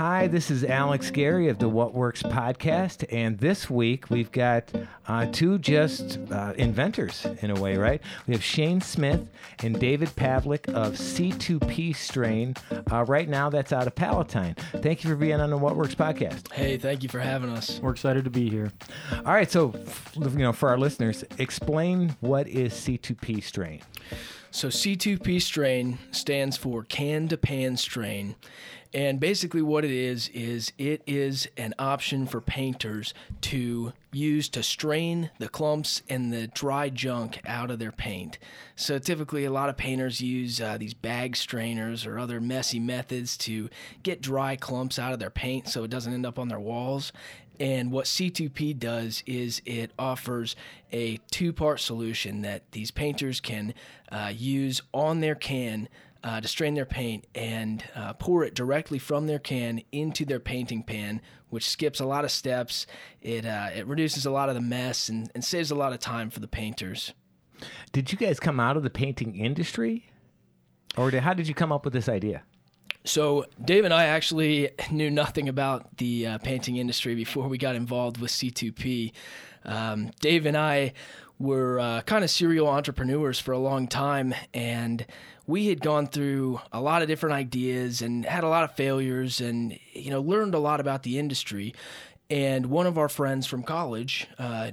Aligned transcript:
Hi, 0.00 0.28
this 0.28 0.50
is 0.50 0.64
Alex 0.64 1.10
Gary 1.10 1.48
of 1.48 1.58
the 1.58 1.68
What 1.68 1.92
Works 1.92 2.22
podcast, 2.22 3.04
and 3.12 3.36
this 3.36 3.68
week 3.68 4.08
we've 4.08 4.32
got 4.32 4.72
uh, 5.06 5.26
two 5.26 5.58
just 5.58 6.18
uh, 6.32 6.54
inventors 6.56 7.26
in 7.42 7.50
a 7.50 7.60
way, 7.60 7.76
right? 7.76 8.00
We 8.26 8.32
have 8.32 8.42
Shane 8.42 8.80
Smith 8.80 9.28
and 9.62 9.78
David 9.78 10.08
Pavlik 10.16 10.66
of 10.72 10.94
C2P 10.94 11.94
Strain. 11.94 12.54
Uh, 12.90 13.04
right 13.04 13.28
now, 13.28 13.50
that's 13.50 13.74
out 13.74 13.86
of 13.86 13.94
Palatine. 13.94 14.54
Thank 14.76 15.04
you 15.04 15.10
for 15.10 15.16
being 15.16 15.38
on 15.38 15.50
the 15.50 15.58
What 15.58 15.76
Works 15.76 15.94
podcast. 15.94 16.50
Hey, 16.50 16.78
thank 16.78 17.02
you 17.02 17.10
for 17.10 17.20
having 17.20 17.50
us. 17.50 17.78
We're 17.82 17.90
excited 17.90 18.24
to 18.24 18.30
be 18.30 18.48
here. 18.48 18.72
All 19.12 19.34
right, 19.34 19.50
so 19.50 19.74
you 20.14 20.30
know, 20.30 20.54
for 20.54 20.70
our 20.70 20.78
listeners, 20.78 21.24
explain 21.36 22.16
what 22.20 22.48
is 22.48 22.72
C2P 22.72 23.42
Strain. 23.42 23.82
So 24.52 24.66
C2P 24.66 25.40
strain 25.42 25.98
stands 26.10 26.56
for 26.56 26.82
can 26.82 27.28
to 27.28 27.36
pan 27.36 27.76
strain. 27.76 28.34
And 28.92 29.20
basically, 29.20 29.62
what 29.62 29.84
it 29.84 29.92
is, 29.92 30.28
is 30.34 30.72
it 30.76 31.02
is 31.06 31.46
an 31.56 31.74
option 31.78 32.26
for 32.26 32.40
painters 32.40 33.14
to 33.42 33.92
use 34.12 34.48
to 34.48 34.64
strain 34.64 35.30
the 35.38 35.48
clumps 35.48 36.02
and 36.08 36.32
the 36.32 36.48
dry 36.48 36.88
junk 36.88 37.40
out 37.46 37.70
of 37.70 37.78
their 37.78 37.92
paint. 37.92 38.38
So, 38.74 38.98
typically, 38.98 39.44
a 39.44 39.52
lot 39.52 39.68
of 39.68 39.76
painters 39.76 40.20
use 40.20 40.60
uh, 40.60 40.76
these 40.76 40.94
bag 40.94 41.36
strainers 41.36 42.04
or 42.04 42.18
other 42.18 42.40
messy 42.40 42.80
methods 42.80 43.36
to 43.38 43.70
get 44.02 44.20
dry 44.20 44.56
clumps 44.56 44.98
out 44.98 45.12
of 45.12 45.20
their 45.20 45.30
paint 45.30 45.68
so 45.68 45.84
it 45.84 45.90
doesn't 45.90 46.12
end 46.12 46.26
up 46.26 46.38
on 46.38 46.48
their 46.48 46.58
walls. 46.58 47.12
And 47.60 47.92
what 47.92 48.06
C2P 48.06 48.78
does 48.78 49.22
is 49.26 49.60
it 49.66 49.92
offers 49.98 50.56
a 50.92 51.18
two 51.30 51.52
part 51.52 51.78
solution 51.78 52.40
that 52.40 52.62
these 52.72 52.90
painters 52.90 53.38
can 53.38 53.74
uh, 54.10 54.32
use 54.34 54.80
on 54.94 55.20
their 55.20 55.34
can 55.34 55.88
uh, 56.22 56.40
to 56.40 56.48
strain 56.48 56.74
their 56.74 56.84
paint 56.84 57.26
and 57.34 57.84
uh, 57.94 58.12
pour 58.14 58.44
it 58.44 58.54
directly 58.54 58.98
from 58.98 59.26
their 59.26 59.38
can 59.38 59.80
into 59.92 60.24
their 60.24 60.40
painting 60.40 60.82
pan, 60.82 61.20
which 61.48 61.68
skips 61.68 62.00
a 62.00 62.04
lot 62.04 62.24
of 62.24 62.30
steps. 62.30 62.86
It, 63.20 63.46
uh, 63.46 63.68
it 63.74 63.86
reduces 63.86 64.26
a 64.26 64.30
lot 64.30 64.48
of 64.48 64.54
the 64.54 64.60
mess 64.60 65.08
and, 65.08 65.30
and 65.34 65.44
saves 65.44 65.70
a 65.70 65.74
lot 65.74 65.92
of 65.92 65.98
time 65.98 66.30
for 66.30 66.40
the 66.40 66.48
painters. 66.48 67.12
Did 67.92 68.12
you 68.12 68.18
guys 68.18 68.40
come 68.40 68.60
out 68.60 68.76
of 68.76 68.82
the 68.82 68.90
painting 68.90 69.36
industry? 69.36 70.10
Or 70.96 71.10
did, 71.10 71.22
how 71.22 71.34
did 71.34 71.48
you 71.48 71.54
come 71.54 71.72
up 71.72 71.84
with 71.84 71.92
this 71.92 72.08
idea? 72.08 72.42
So 73.04 73.46
Dave 73.64 73.84
and 73.84 73.94
I 73.94 74.06
actually 74.06 74.70
knew 74.90 75.10
nothing 75.10 75.48
about 75.48 75.96
the 75.96 76.26
uh, 76.26 76.38
painting 76.38 76.76
industry 76.76 77.14
before 77.14 77.48
we 77.48 77.58
got 77.58 77.76
involved 77.76 78.18
with 78.18 78.30
C2P. 78.30 79.12
Um, 79.64 80.10
Dave 80.20 80.46
and 80.46 80.56
I 80.56 80.92
were 81.38 81.80
uh, 81.80 82.02
kind 82.02 82.22
of 82.22 82.30
serial 82.30 82.68
entrepreneurs 82.68 83.38
for 83.40 83.52
a 83.52 83.58
long 83.58 83.88
time, 83.88 84.34
and 84.52 85.06
we 85.50 85.66
had 85.66 85.80
gone 85.80 86.06
through 86.06 86.60
a 86.72 86.80
lot 86.80 87.02
of 87.02 87.08
different 87.08 87.34
ideas 87.34 88.00
and 88.02 88.24
had 88.24 88.44
a 88.44 88.48
lot 88.48 88.64
of 88.64 88.72
failures, 88.74 89.40
and 89.40 89.78
you 89.92 90.10
know 90.10 90.20
learned 90.20 90.54
a 90.54 90.58
lot 90.58 90.80
about 90.80 91.02
the 91.02 91.18
industry. 91.18 91.74
And 92.30 92.66
one 92.66 92.86
of 92.86 92.96
our 92.96 93.08
friends 93.08 93.48
from 93.48 93.64
college, 93.64 94.28
uh, 94.38 94.70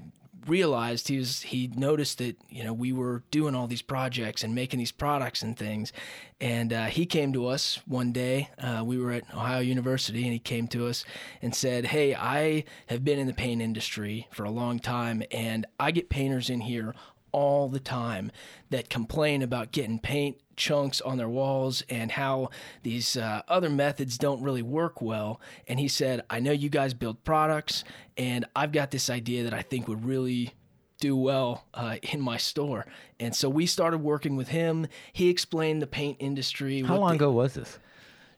realized 0.48 1.08
he 1.08 1.17
was 1.17 1.42
he 1.42 1.67
noticed 1.75 2.20
that 2.20 2.38
you 2.50 2.64
know 2.64 2.73
we 2.73 2.94
were 2.94 3.23
doing 3.31 3.53
all 3.53 3.67
these 3.67 3.81
projects 3.81 4.44
and 4.44 4.55
making 4.55 4.80
these 4.80 4.92
products 4.92 5.42
and 5.42 5.58
things 5.58 5.92
and 6.39 6.72
uh, 6.72 6.86
he 6.86 7.05
came 7.05 7.33
to 7.33 7.48
us 7.48 7.80
one 7.86 8.11
day 8.11 8.50
uh, 8.59 8.81
we 8.86 8.98
were 8.98 9.11
at 9.11 9.23
ohio 9.33 9.59
university 9.59 10.23
and 10.23 10.33
he 10.33 10.39
came 10.39 10.67
to 10.67 10.88
us 10.88 11.03
and 11.42 11.53
said 11.53 11.86
hey 11.86 12.16
i 12.16 12.64
have 12.88 13.03
been 13.03 13.20
in 13.20 13.28
the 13.28 13.33
paint 13.33 13.61
industry 13.61 14.28
for 14.31 14.44
a 14.45 14.52
long 14.52 14.80
time 14.80 15.22
and 15.31 15.66
i 15.80 15.92
get 15.92 16.09
painters 16.09 16.50
in 16.50 16.61
here 16.61 16.95
all 17.38 17.69
the 17.69 17.80
time 17.80 18.31
that 18.71 18.89
complain 18.89 19.43
about 19.43 19.71
getting 19.71 19.99
paint 19.99 20.38
chunks 20.55 20.99
on 21.02 21.17
their 21.17 21.30
walls 21.30 21.83
and 21.88 22.11
how 22.11 22.49
these 22.81 23.16
uh, 23.16 23.43
other 23.47 23.69
methods 23.69 24.17
don't 24.17 24.41
really 24.41 24.63
work 24.63 25.03
well. 25.03 25.39
And 25.67 25.80
he 25.80 25.88
said, 25.88 26.23
I 26.31 26.39
know 26.39 26.52
you 26.52 26.69
guys 26.69 26.95
build 26.95 27.23
products, 27.23 27.83
and 28.17 28.45
I've 28.55 28.71
got 28.71 28.89
this 28.89 29.08
idea 29.08 29.43
that 29.43 29.53
I 29.53 29.61
think 29.61 29.87
would 29.87 30.03
really 30.03 30.55
do 30.99 31.15
well 31.15 31.65
uh, 31.75 31.98
in 32.02 32.20
my 32.20 32.37
store. 32.37 32.87
And 33.20 33.36
so 33.36 33.49
we 33.49 33.67
started 33.67 33.99
working 33.99 34.36
with 34.36 34.48
him. 34.48 34.87
He 35.14 35.30
explained 35.30 35.80
the 35.80 35.87
paint 35.87 36.17
industry. 36.19 36.81
How 36.81 36.98
long 36.98 37.09
the, 37.09 37.15
ago 37.17 37.31
was 37.31 37.54
this? 37.54 37.77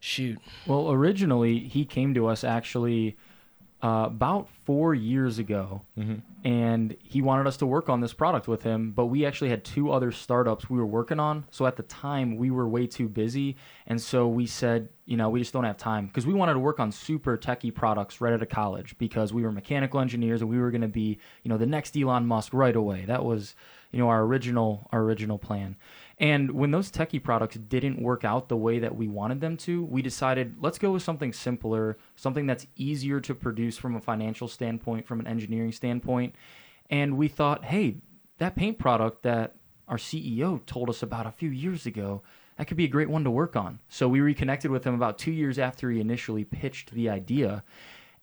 Shoot. 0.02 0.40
Well, 0.68 0.92
originally, 0.92 1.60
he 1.60 1.86
came 1.86 2.14
to 2.16 2.28
us 2.28 2.44
actually 2.44 3.16
uh, 3.82 4.04
about 4.08 4.50
four 4.66 4.94
years 4.94 5.40
ago, 5.40 5.82
mm-hmm. 5.98 6.16
and 6.44 6.98
he 7.02 7.22
wanted 7.22 7.48
us 7.48 7.56
to 7.58 7.66
work 7.66 7.88
on 7.88 8.02
this 8.02 8.12
product 8.12 8.48
with 8.48 8.62
him. 8.62 8.92
But 8.92 9.06
we 9.06 9.26
actually 9.26 9.50
had 9.50 9.64
two 9.64 9.92
other 9.92 10.12
startups 10.12 10.70
we 10.70 10.78
were 10.78 10.86
working 10.86 11.20
on. 11.20 11.46
So 11.50 11.66
at 11.66 11.78
the 11.78 11.84
time, 11.84 12.36
we 12.36 12.52
were 12.52 12.68
way 12.68 12.88
too 12.88 13.08
busy, 13.08 13.56
and 13.88 14.02
so 14.02 14.28
we 14.28 14.48
said, 14.48 14.90
you 15.06 15.16
know, 15.16 15.30
we 15.30 15.40
just 15.40 15.54
don't 15.54 15.64
have 15.64 15.78
time 15.78 16.08
because 16.08 16.28
we 16.28 16.34
wanted 16.34 16.54
to 16.54 16.60
work 16.60 16.80
on 16.80 16.92
super 16.92 17.38
techy 17.38 17.72
products 17.72 18.20
right 18.20 18.34
out 18.34 18.42
of 18.42 18.50
college 18.50 18.98
because 18.98 19.32
we 19.34 19.44
were 19.44 19.52
mechanical 19.52 20.00
engineers 20.02 20.42
and 20.42 20.50
we 20.50 20.60
were 20.60 20.72
going 20.72 20.82
to 20.82 20.88
be, 20.88 21.18
you 21.44 21.50
know, 21.50 21.58
the 21.58 21.66
next 21.66 21.96
Elon 21.96 22.28
Musk 22.28 22.54
right 22.54 22.76
away. 22.76 23.06
That 23.06 23.24
was, 23.24 23.56
you 23.92 24.00
know, 24.00 24.10
our 24.10 24.24
original 24.24 24.88
our 24.92 25.02
original 25.02 25.38
plan. 25.38 25.78
And 26.20 26.52
when 26.52 26.72
those 26.72 26.92
techie 26.92 27.24
products 27.24 27.56
didn't 27.56 28.02
work 28.02 28.26
out 28.26 28.50
the 28.50 28.58
way 28.58 28.80
that 28.80 28.96
we 28.96 29.08
wanted 29.08 29.40
them 29.40 29.56
to, 29.58 29.84
we 29.86 30.02
decided 30.02 30.58
let's 30.60 30.78
go 30.78 30.92
with 30.92 31.04
something 31.04 31.32
simpler, 31.32 31.98
something 32.18 32.46
that's 32.46 32.68
easier 32.76 33.22
to 33.22 33.34
produce 33.34 33.78
from 33.78 33.96
a 33.96 34.02
financial 34.02 34.50
standpoint, 34.50 35.08
from 35.08 35.22
an 35.22 35.28
engineering 35.28 35.72
standpoint. 35.72 36.36
And 36.90 37.18
we 37.18 37.30
thought, 37.30 37.64
hey, 37.64 37.98
that 38.38 38.56
paint 38.56 38.80
product 38.80 39.24
that 39.24 39.56
our 39.88 39.98
CEO 39.98 40.66
told 40.66 40.90
us 40.90 41.04
about 41.04 41.26
a 41.26 41.32
few 41.32 41.50
years 41.50 41.86
ago, 41.86 42.22
that 42.58 42.68
could 42.68 42.78
be 42.78 42.86
a 42.86 42.90
great 42.90 43.10
one 43.10 43.24
to 43.24 43.32
work 43.32 43.56
on. 43.56 43.80
So 43.88 44.10
we 44.10 44.20
reconnected 44.20 44.72
with 44.72 44.86
him 44.86 44.94
about 44.94 45.18
two 45.18 45.32
years 45.32 45.58
after 45.58 45.90
he 45.90 46.02
initially 46.02 46.44
pitched 46.44 46.92
the 46.92 47.10
idea. 47.10 47.64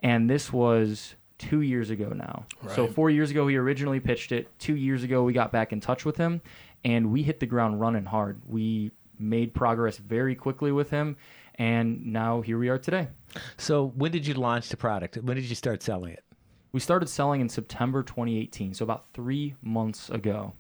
And 0.03 0.29
this 0.29 0.53
was 0.53 1.15
two 1.39 1.63
years 1.63 1.91
ago 1.91 2.11
now. 2.11 2.45
Right. 2.63 2.75
So 2.77 2.87
four 2.87 3.11
years 3.11 3.31
ago, 3.31 3.47
he 3.49 3.57
originally 3.57 4.01
pitched 4.01 4.33
it. 4.33 4.49
Two 4.59 4.77
years 4.77 5.03
ago, 5.03 5.23
we 5.23 5.33
got 5.33 5.53
back 5.53 5.73
in 5.73 5.81
touch 5.81 6.05
with 6.05 6.17
him 6.17 6.41
and 6.87 7.11
we 7.11 7.25
hit 7.25 7.41
the 7.41 7.47
ground 7.47 7.81
running 7.81 8.05
hard. 8.05 8.41
We 8.47 8.93
made 9.19 9.53
progress 9.53 9.99
very 9.99 10.37
quickly 10.37 10.71
with 10.71 10.89
him, 10.89 11.17
and 11.57 12.07
now 12.07 12.43
here 12.43 12.59
we 12.59 12.69
are 12.69 12.79
today. 12.79 13.09
So, 13.57 13.89
when 13.97 14.13
did 14.13 14.25
you 14.25 14.35
launch 14.35 14.69
the 14.69 14.77
product? 14.77 15.17
When 15.17 15.37
did 15.37 15.47
you 15.47 15.57
start 15.57 15.83
selling 15.83 16.13
it? 16.13 16.23
We 16.71 16.79
started 16.79 17.09
selling 17.09 17.41
in 17.41 17.49
September 17.49 18.05
2018, 18.05 18.75
so 18.75 18.85
about 18.85 19.07
three 19.15 19.57
months 19.63 20.11
ago. 20.11 20.53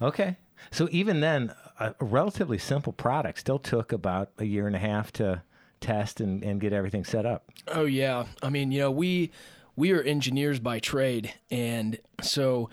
Okay. 0.00 0.38
So, 0.70 0.88
even 0.90 1.20
then, 1.20 1.52
a 1.78 1.94
relatively 2.00 2.56
simple 2.56 2.94
product 2.94 3.38
still 3.38 3.58
took 3.58 3.92
about 3.92 4.30
a 4.38 4.44
year 4.44 4.66
and 4.66 4.74
a 4.74 4.78
half 4.78 5.12
to 5.12 5.42
test 5.80 6.22
and, 6.22 6.42
and 6.42 6.58
get 6.58 6.72
everything 6.72 7.04
set 7.04 7.26
up. 7.26 7.50
Oh, 7.68 7.84
yeah. 7.84 8.24
I 8.42 8.48
mean, 8.48 8.72
you 8.72 8.80
know, 8.80 8.90
we 8.90 9.30
we 9.76 9.92
are 9.92 10.00
engineers 10.00 10.58
by 10.58 10.78
trade, 10.78 11.34
and 11.50 11.98
so 12.22 12.70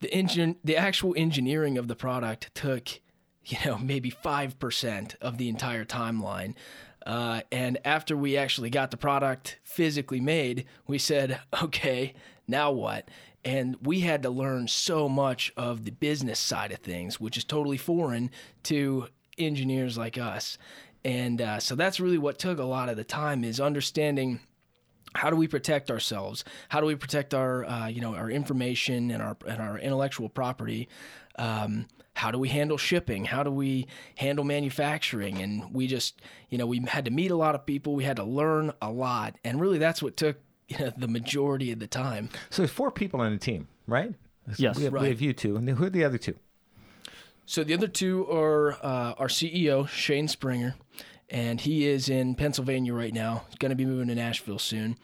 the 0.00 0.12
engine, 0.14 0.56
the 0.64 0.76
actual 0.76 1.14
engineering 1.16 1.78
of 1.78 1.88
the 1.88 1.96
product 1.96 2.54
took, 2.54 2.88
you 3.44 3.58
know, 3.64 3.78
maybe 3.78 4.10
five 4.10 4.58
percent 4.58 5.14
of 5.20 5.38
the 5.38 5.48
entire 5.48 5.84
timeline. 5.84 6.54
Uh, 7.06 7.40
and 7.50 7.78
after 7.84 8.16
we 8.16 8.36
actually 8.36 8.70
got 8.70 8.90
the 8.90 8.96
product 8.96 9.58
physically 9.64 10.20
made, 10.20 10.66
we 10.86 10.98
said, 10.98 11.40
okay, 11.62 12.12
now 12.46 12.70
what? 12.70 13.08
And 13.44 13.76
we 13.82 14.00
had 14.00 14.22
to 14.24 14.30
learn 14.30 14.68
so 14.68 15.08
much 15.08 15.52
of 15.56 15.84
the 15.84 15.92
business 15.92 16.38
side 16.38 16.72
of 16.72 16.80
things, 16.80 17.18
which 17.18 17.36
is 17.38 17.44
totally 17.44 17.78
foreign 17.78 18.30
to 18.64 19.06
engineers 19.38 19.96
like 19.96 20.18
us. 20.18 20.58
And 21.04 21.40
uh, 21.40 21.60
so 21.60 21.74
that's 21.74 22.00
really 22.00 22.18
what 22.18 22.38
took 22.38 22.58
a 22.58 22.64
lot 22.64 22.88
of 22.88 22.96
the 22.96 23.04
time 23.04 23.44
is 23.44 23.60
understanding 23.60 24.40
how 25.14 25.30
do 25.30 25.36
we 25.36 25.48
protect 25.48 25.90
ourselves? 25.90 26.44
How 26.68 26.80
do 26.80 26.86
we 26.86 26.94
protect 26.94 27.34
our, 27.34 27.64
uh, 27.64 27.86
you 27.88 28.00
know, 28.00 28.14
our 28.14 28.30
information 28.30 29.10
and 29.10 29.22
our 29.22 29.36
and 29.46 29.60
our 29.60 29.78
intellectual 29.78 30.28
property? 30.28 30.88
Um, 31.36 31.86
how 32.14 32.32
do 32.32 32.38
we 32.38 32.48
handle 32.48 32.76
shipping? 32.76 33.24
How 33.24 33.42
do 33.42 33.50
we 33.50 33.86
handle 34.16 34.44
manufacturing? 34.44 35.38
And 35.38 35.72
we 35.72 35.86
just, 35.86 36.20
you 36.50 36.58
know, 36.58 36.66
we 36.66 36.80
had 36.88 37.04
to 37.04 37.12
meet 37.12 37.30
a 37.30 37.36
lot 37.36 37.54
of 37.54 37.64
people. 37.64 37.94
We 37.94 38.04
had 38.04 38.16
to 38.16 38.24
learn 38.24 38.72
a 38.82 38.90
lot, 38.90 39.36
and 39.44 39.60
really, 39.60 39.78
that's 39.78 40.02
what 40.02 40.16
took 40.16 40.36
you 40.68 40.78
know, 40.80 40.92
the 40.96 41.08
majority 41.08 41.72
of 41.72 41.78
the 41.78 41.86
time. 41.86 42.28
So 42.50 42.62
there's 42.62 42.72
four 42.72 42.90
people 42.90 43.20
on 43.20 43.32
the 43.32 43.38
team, 43.38 43.68
right? 43.86 44.14
Yes, 44.56 44.76
we 44.76 44.84
have, 44.84 44.92
right. 44.92 45.02
we 45.02 45.08
have 45.08 45.20
you 45.20 45.32
two, 45.32 45.56
and 45.56 45.68
who 45.68 45.84
are 45.84 45.90
the 45.90 46.04
other 46.04 46.18
two? 46.18 46.34
So 47.44 47.64
the 47.64 47.74
other 47.74 47.88
two 47.88 48.30
are 48.30 48.72
uh, 48.82 49.14
our 49.18 49.28
CEO 49.28 49.88
Shane 49.88 50.28
Springer 50.28 50.74
and 51.30 51.60
he 51.60 51.86
is 51.86 52.08
in 52.08 52.34
Pennsylvania 52.34 52.94
right 52.94 53.12
now. 53.12 53.44
He's 53.48 53.58
going 53.58 53.70
to 53.70 53.76
be 53.76 53.84
moving 53.84 54.08
to 54.08 54.14
Nashville 54.14 54.58
soon. 54.58 54.96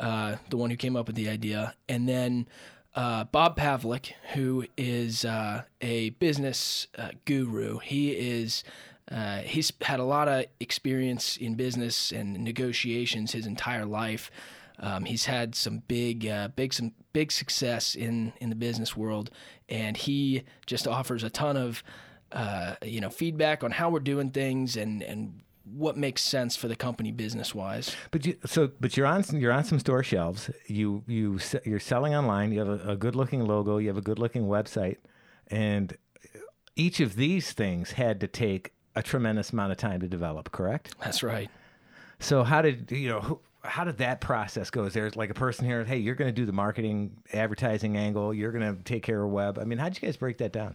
Uh, 0.00 0.36
the 0.50 0.56
one 0.56 0.70
who 0.70 0.76
came 0.76 0.96
up 0.96 1.06
with 1.06 1.14
the 1.14 1.28
idea, 1.28 1.74
and 1.88 2.08
then 2.08 2.48
uh, 2.94 3.24
Bob 3.24 3.56
Pavlik, 3.56 4.12
who 4.34 4.66
is 4.76 5.24
uh, 5.24 5.62
a 5.80 6.10
business 6.10 6.88
uh, 6.98 7.10
guru. 7.24 7.78
He 7.78 8.10
is. 8.10 8.64
Uh, 9.10 9.38
he's 9.38 9.72
had 9.82 10.00
a 10.00 10.04
lot 10.04 10.28
of 10.28 10.46
experience 10.60 11.36
in 11.36 11.54
business 11.54 12.12
and 12.12 12.34
negotiations 12.44 13.32
his 13.32 13.46
entire 13.46 13.84
life. 13.84 14.30
Um, 14.78 15.04
he's 15.04 15.26
had 15.26 15.54
some 15.54 15.82
big, 15.86 16.26
uh, 16.26 16.48
big, 16.48 16.72
some 16.72 16.92
big 17.12 17.30
success 17.30 17.94
in 17.94 18.32
in 18.40 18.48
the 18.48 18.56
business 18.56 18.96
world, 18.96 19.30
and 19.68 19.96
he 19.96 20.44
just 20.66 20.88
offers 20.88 21.22
a 21.22 21.30
ton 21.30 21.56
of, 21.56 21.84
you 22.82 23.00
know, 23.00 23.10
feedback 23.10 23.62
on 23.62 23.72
how 23.72 23.90
we're 23.90 24.00
doing 24.00 24.30
things 24.30 24.76
and 24.76 25.02
and 25.02 25.42
what 25.64 25.96
makes 25.96 26.22
sense 26.22 26.56
for 26.56 26.68
the 26.68 26.76
company 26.76 27.12
business 27.12 27.54
wise. 27.54 27.94
But 28.10 28.26
you, 28.26 28.36
so, 28.44 28.70
but 28.80 28.96
you're 28.96 29.06
on 29.06 29.22
some, 29.22 29.38
you're 29.38 29.52
on 29.52 29.64
some 29.64 29.78
store 29.78 30.02
shelves. 30.02 30.50
You 30.66 31.04
you 31.06 31.38
you're 31.64 31.80
selling 31.80 32.14
online. 32.14 32.52
You 32.52 32.60
have 32.60 32.68
a, 32.68 32.92
a 32.92 32.96
good 32.96 33.14
looking 33.14 33.44
logo. 33.46 33.78
You 33.78 33.88
have 33.88 33.96
a 33.96 34.02
good 34.02 34.18
looking 34.18 34.44
website, 34.44 34.96
and 35.48 35.96
each 36.76 37.00
of 37.00 37.16
these 37.16 37.52
things 37.52 37.92
had 37.92 38.20
to 38.20 38.26
take 38.26 38.72
a 38.94 39.02
tremendous 39.02 39.50
amount 39.50 39.72
of 39.72 39.78
time 39.78 40.00
to 40.00 40.08
develop. 40.08 40.52
Correct. 40.52 40.94
That's 41.02 41.22
right. 41.22 41.50
So 42.18 42.44
how 42.44 42.62
did 42.62 42.90
you 42.90 43.08
know? 43.08 43.20
Who, 43.20 43.40
how 43.64 43.84
did 43.84 43.98
that 43.98 44.20
process 44.20 44.70
go? 44.70 44.84
Is 44.84 44.94
there 44.94 45.10
like 45.14 45.30
a 45.30 45.34
person 45.34 45.64
here? 45.64 45.84
Hey, 45.84 45.98
you're 45.98 46.16
going 46.16 46.28
to 46.28 46.34
do 46.34 46.44
the 46.44 46.52
marketing, 46.52 47.16
advertising 47.32 47.96
angle. 47.96 48.34
You're 48.34 48.50
going 48.52 48.76
to 48.76 48.82
take 48.82 49.04
care 49.04 49.22
of 49.22 49.30
web. 49.30 49.58
I 49.58 49.64
mean, 49.64 49.78
how'd 49.78 49.94
you 49.94 50.00
guys 50.06 50.16
break 50.16 50.38
that 50.38 50.52
down? 50.52 50.74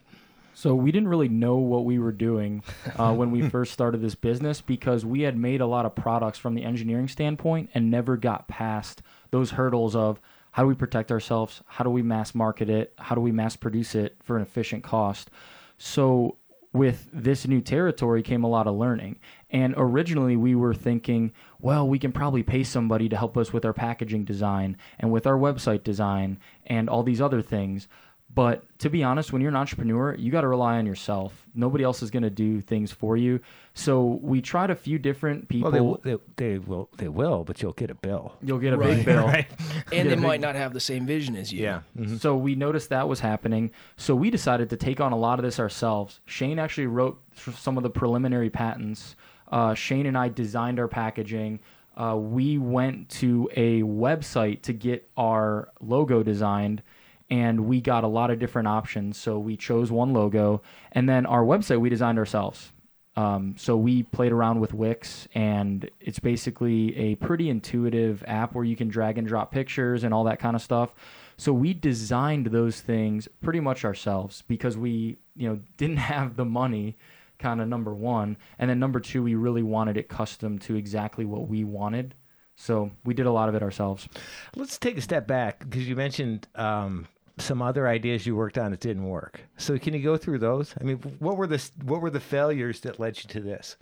So 0.58 0.74
we 0.74 0.92
didn't 0.92 1.10
really 1.10 1.30
know 1.30 1.58
what 1.58 1.86
we 1.86 2.00
were 2.00 2.12
doing 2.12 2.64
uh, 2.98 3.14
when 3.16 3.30
we 3.30 3.48
first 3.48 3.72
started 3.72 4.02
this 4.02 4.16
business 4.16 4.60
because 4.60 5.06
we 5.06 5.22
had 5.22 5.38
made 5.38 5.62
a 5.62 5.68
lot 5.68 5.86
of 5.86 5.94
products 5.94 6.40
from 6.40 6.56
the 6.56 6.64
engineering 6.64 7.08
standpoint 7.08 7.70
and 7.76 7.92
never 7.92 8.18
got 8.18 8.48
past 8.48 9.04
those 9.30 9.52
hurdles 9.52 9.96
of 9.96 10.20
how 10.50 10.64
do 10.64 10.68
we 10.68 10.74
protect 10.74 11.12
ourselves, 11.12 11.62
how 11.68 11.84
do 11.84 11.92
we 11.92 12.02
mass 12.02 12.34
market 12.34 12.72
it, 12.72 12.92
how 12.98 13.14
do 13.14 13.22
we 13.22 13.32
mass 13.32 13.56
produce 13.56 13.94
it 13.94 14.18
for 14.24 14.36
an 14.36 14.42
efficient 14.42 14.84
cost. 14.84 15.30
So 15.78 16.38
with 16.74 17.08
this 17.14 17.48
new 17.48 17.62
territory 17.62 18.24
came 18.24 18.44
a 18.44 18.50
lot 18.50 18.66
of 18.66 18.76
learning. 18.76 19.20
And 19.52 19.76
originally 19.78 20.36
we 20.36 20.56
were 20.56 20.74
thinking, 20.74 21.34
well, 21.60 21.88
we 21.88 22.00
can 22.00 22.12
probably 22.12 22.42
pay 22.42 22.64
somebody 22.64 23.10
to 23.10 23.18
help 23.18 23.38
us 23.38 23.54
with 23.54 23.64
our 23.64 23.74
packaging 23.74 24.26
design 24.26 24.78
and 24.98 25.12
with 25.12 25.28
our 25.28 25.38
website 25.38 25.84
design 25.84 26.40
and 26.66 26.90
all 26.90 27.04
these 27.04 27.22
other 27.22 27.44
things. 27.44 27.88
But 28.38 28.64
to 28.80 28.90
be 28.92 29.04
honest, 29.04 29.34
when 29.34 29.42
you're 29.42 29.50
an 29.50 29.56
entrepreneur, 29.56 30.14
you 30.14 30.32
got 30.32 30.42
to 30.42 30.48
rely 30.48 30.78
on 30.78 30.86
yourself. 30.86 31.34
Nobody 31.56 31.84
else 31.84 32.04
is 32.04 32.12
going 32.12 32.22
to 32.22 32.30
do 32.30 32.62
things 32.62 32.92
for 32.92 33.18
you. 33.18 33.40
So 33.74 34.20
we 34.22 34.42
tried 34.44 34.70
a 34.70 34.76
few 34.76 35.00
different 35.00 35.50
people. 35.50 35.72
Well, 35.72 36.00
they, 36.04 36.12
they, 36.12 36.20
they 36.36 36.58
will 36.60 36.88
they 36.98 37.08
will, 37.08 37.44
but 37.44 37.64
you'll 37.64 37.74
get 37.74 37.90
a 37.90 37.96
bill. 37.96 38.36
You'll 38.44 38.60
get 38.60 38.74
a 38.74 38.78
Right. 38.78 38.96
big 38.98 39.06
bill. 39.06 39.26
Right. 39.38 39.48
And 39.92 40.08
they 40.08 40.14
big- 40.14 40.24
might 40.24 40.40
not 40.40 40.54
have 40.54 40.72
the 40.74 40.80
same 40.80 41.08
vision 41.08 41.36
as 41.36 41.52
you. 41.52 41.64
Yeah. 41.64 41.82
Mhm. 41.98 42.20
So 42.20 42.38
we 42.38 42.54
noticed 42.54 42.90
that 42.90 43.08
was 43.10 43.20
happening. 43.22 43.72
So 43.96 44.14
we 44.14 44.30
decided 44.30 44.70
to 44.70 44.78
take 44.78 45.02
on 45.02 45.14
a 45.14 45.18
lot 45.18 45.40
of 45.40 45.44
this 45.44 45.60
ourselves. 45.60 46.20
Shane 46.28 46.60
actually 46.60 46.86
wrote 46.88 47.20
some 47.56 47.76
of 47.76 47.82
the 47.82 47.90
preliminary 47.90 48.52
patents. 48.52 49.16
Uh, 49.52 49.74
Shane 49.74 50.06
and 50.06 50.16
I 50.16 50.30
designed 50.30 50.80
our 50.80 50.88
packaging. 50.88 51.60
Uh, 51.96 52.16
we 52.16 52.60
went 52.60 53.10
to 53.10 53.50
a 53.56 53.82
website 53.82 54.62
to 54.62 54.74
get 54.74 55.10
our 55.18 55.70
logo 55.82 56.22
designed, 56.22 56.84
and 57.30 57.62
we 57.62 57.82
got 57.82 58.04
a 58.04 58.08
lot 58.08 58.32
of 58.32 58.40
different 58.40 58.68
options. 58.68 59.18
So 59.18 59.38
we 59.40 59.58
chose 59.58 59.92
one 59.92 60.14
logo, 60.14 60.62
and 60.92 61.08
then 61.08 61.26
our 61.26 61.44
website 61.44 61.80
we 61.80 61.90
designed 61.90 62.18
ourselves. 62.18 62.72
Um, 63.18 63.56
so 63.58 63.76
we 63.76 64.04
played 64.04 64.32
around 64.32 64.60
with 64.60 64.76
Wix, 64.76 65.28
and 65.34 65.90
it's 66.00 66.20
basically 66.20 66.96
a 66.96 67.16
pretty 67.16 67.50
intuitive 67.50 68.24
app 68.28 68.54
where 68.54 68.64
you 68.64 68.76
can 68.76 68.90
drag 68.90 69.18
and 69.18 69.28
drop 69.28 69.52
pictures 69.52 70.04
and 70.04 70.14
all 70.14 70.24
that 70.26 70.40
kind 70.40 70.56
of 70.56 70.62
stuff. 70.62 70.94
So 71.36 71.52
we 71.52 71.74
designed 71.74 72.48
those 72.48 72.80
things 72.80 73.28
pretty 73.42 73.60
much 73.60 73.84
ourselves 73.84 74.44
because 74.48 74.78
we, 74.78 75.18
you 75.36 75.50
know, 75.50 75.60
didn't 75.78 75.98
have 76.14 76.36
the 76.36 76.46
money. 76.46 76.98
Kind 77.40 77.62
of 77.62 77.68
number 77.68 77.94
one, 77.94 78.36
and 78.58 78.68
then 78.68 78.80
number 78.80 79.00
two, 79.00 79.22
we 79.22 79.36
really 79.36 79.62
wanted 79.62 79.96
it 79.96 80.10
custom 80.10 80.58
to 80.58 80.76
exactly 80.76 81.24
what 81.24 81.48
we 81.48 81.64
wanted. 81.64 82.16
So 82.56 82.90
we 83.06 83.14
did 83.14 83.28
a 83.28 83.32
lot 83.32 83.48
of 83.48 83.54
it 83.54 83.62
ourselves. 83.62 84.10
Let's 84.56 84.80
take 84.80 84.98
a 84.98 85.02
step 85.02 85.28
back 85.28 85.60
because 85.60 85.88
you 85.88 85.96
mentioned 85.96 86.48
um, 86.56 87.06
some 87.38 87.62
other 87.62 87.88
ideas 87.88 88.26
you 88.26 88.36
worked 88.36 88.58
on 88.58 88.72
that 88.72 88.80
didn't 88.80 89.08
work. 89.08 89.42
So 89.58 89.78
can 89.78 89.94
you 89.94 90.02
go 90.02 90.18
through 90.18 90.40
those? 90.40 90.74
I 90.80 90.84
mean, 90.84 90.98
what 91.20 91.38
were 91.38 91.48
the 91.48 91.64
what 91.84 92.02
were 92.02 92.10
the 92.10 92.20
failures 92.20 92.82
that 92.82 93.00
led 93.00 93.18
you 93.24 93.30
to 93.30 93.40
this? 93.40 93.78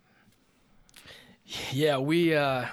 Yeah, 1.71 1.99
we, 1.99 2.33
uh, 2.33 2.65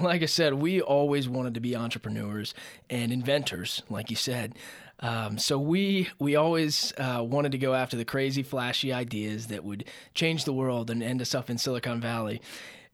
like 0.00 0.22
I 0.22 0.26
said, 0.26 0.54
we 0.54 0.80
always 0.80 1.28
wanted 1.28 1.54
to 1.54 1.60
be 1.60 1.76
entrepreneurs 1.76 2.52
and 2.90 3.12
inventors, 3.12 3.82
like 3.88 4.10
you 4.10 4.16
said. 4.16 4.56
Um, 5.00 5.38
so 5.38 5.58
we 5.58 6.10
we 6.18 6.36
always 6.36 6.92
uh, 6.96 7.24
wanted 7.26 7.52
to 7.52 7.58
go 7.58 7.74
after 7.74 7.96
the 7.96 8.04
crazy, 8.04 8.42
flashy 8.42 8.92
ideas 8.92 9.48
that 9.48 9.64
would 9.64 9.84
change 10.14 10.44
the 10.44 10.52
world 10.52 10.90
and 10.90 11.02
end 11.02 11.20
us 11.20 11.34
up 11.34 11.50
in 11.50 11.58
Silicon 11.58 12.00
Valley. 12.00 12.40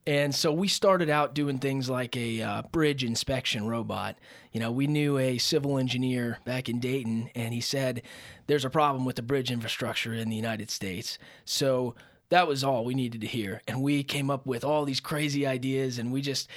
And 0.06 0.34
so 0.34 0.52
we 0.52 0.68
started 0.68 1.10
out 1.10 1.34
doing 1.34 1.58
things 1.58 1.90
like 1.90 2.16
a 2.16 2.40
uh, 2.40 2.62
bridge 2.72 3.04
inspection 3.04 3.66
robot. 3.66 4.16
You 4.52 4.60
know, 4.60 4.72
we 4.72 4.86
knew 4.86 5.18
a 5.18 5.36
civil 5.36 5.76
engineer 5.76 6.38
back 6.46 6.68
in 6.68 6.80
Dayton, 6.80 7.30
and 7.34 7.52
he 7.52 7.60
said, 7.60 8.02
There's 8.46 8.64
a 8.64 8.70
problem 8.70 9.04
with 9.04 9.16
the 9.16 9.22
bridge 9.22 9.50
infrastructure 9.50 10.14
in 10.14 10.30
the 10.30 10.36
United 10.36 10.70
States. 10.70 11.18
So 11.44 11.94
that 12.30 12.48
was 12.48 12.64
all 12.64 12.84
we 12.84 12.94
needed 12.94 13.20
to 13.20 13.26
hear. 13.26 13.60
And 13.68 13.82
we 13.82 14.02
came 14.02 14.30
up 14.30 14.46
with 14.46 14.64
all 14.64 14.84
these 14.84 15.00
crazy 15.00 15.46
ideas, 15.46 15.98
and 15.98 16.10
we 16.10 16.22
just 16.22 16.48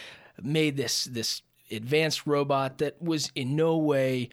made 0.42 0.78
this, 0.78 1.06
this 1.06 1.42
advanced 1.70 2.26
robot 2.26 2.78
that 2.78 3.02
was 3.02 3.32
in 3.36 3.56
no 3.56 3.78
way 3.78 4.30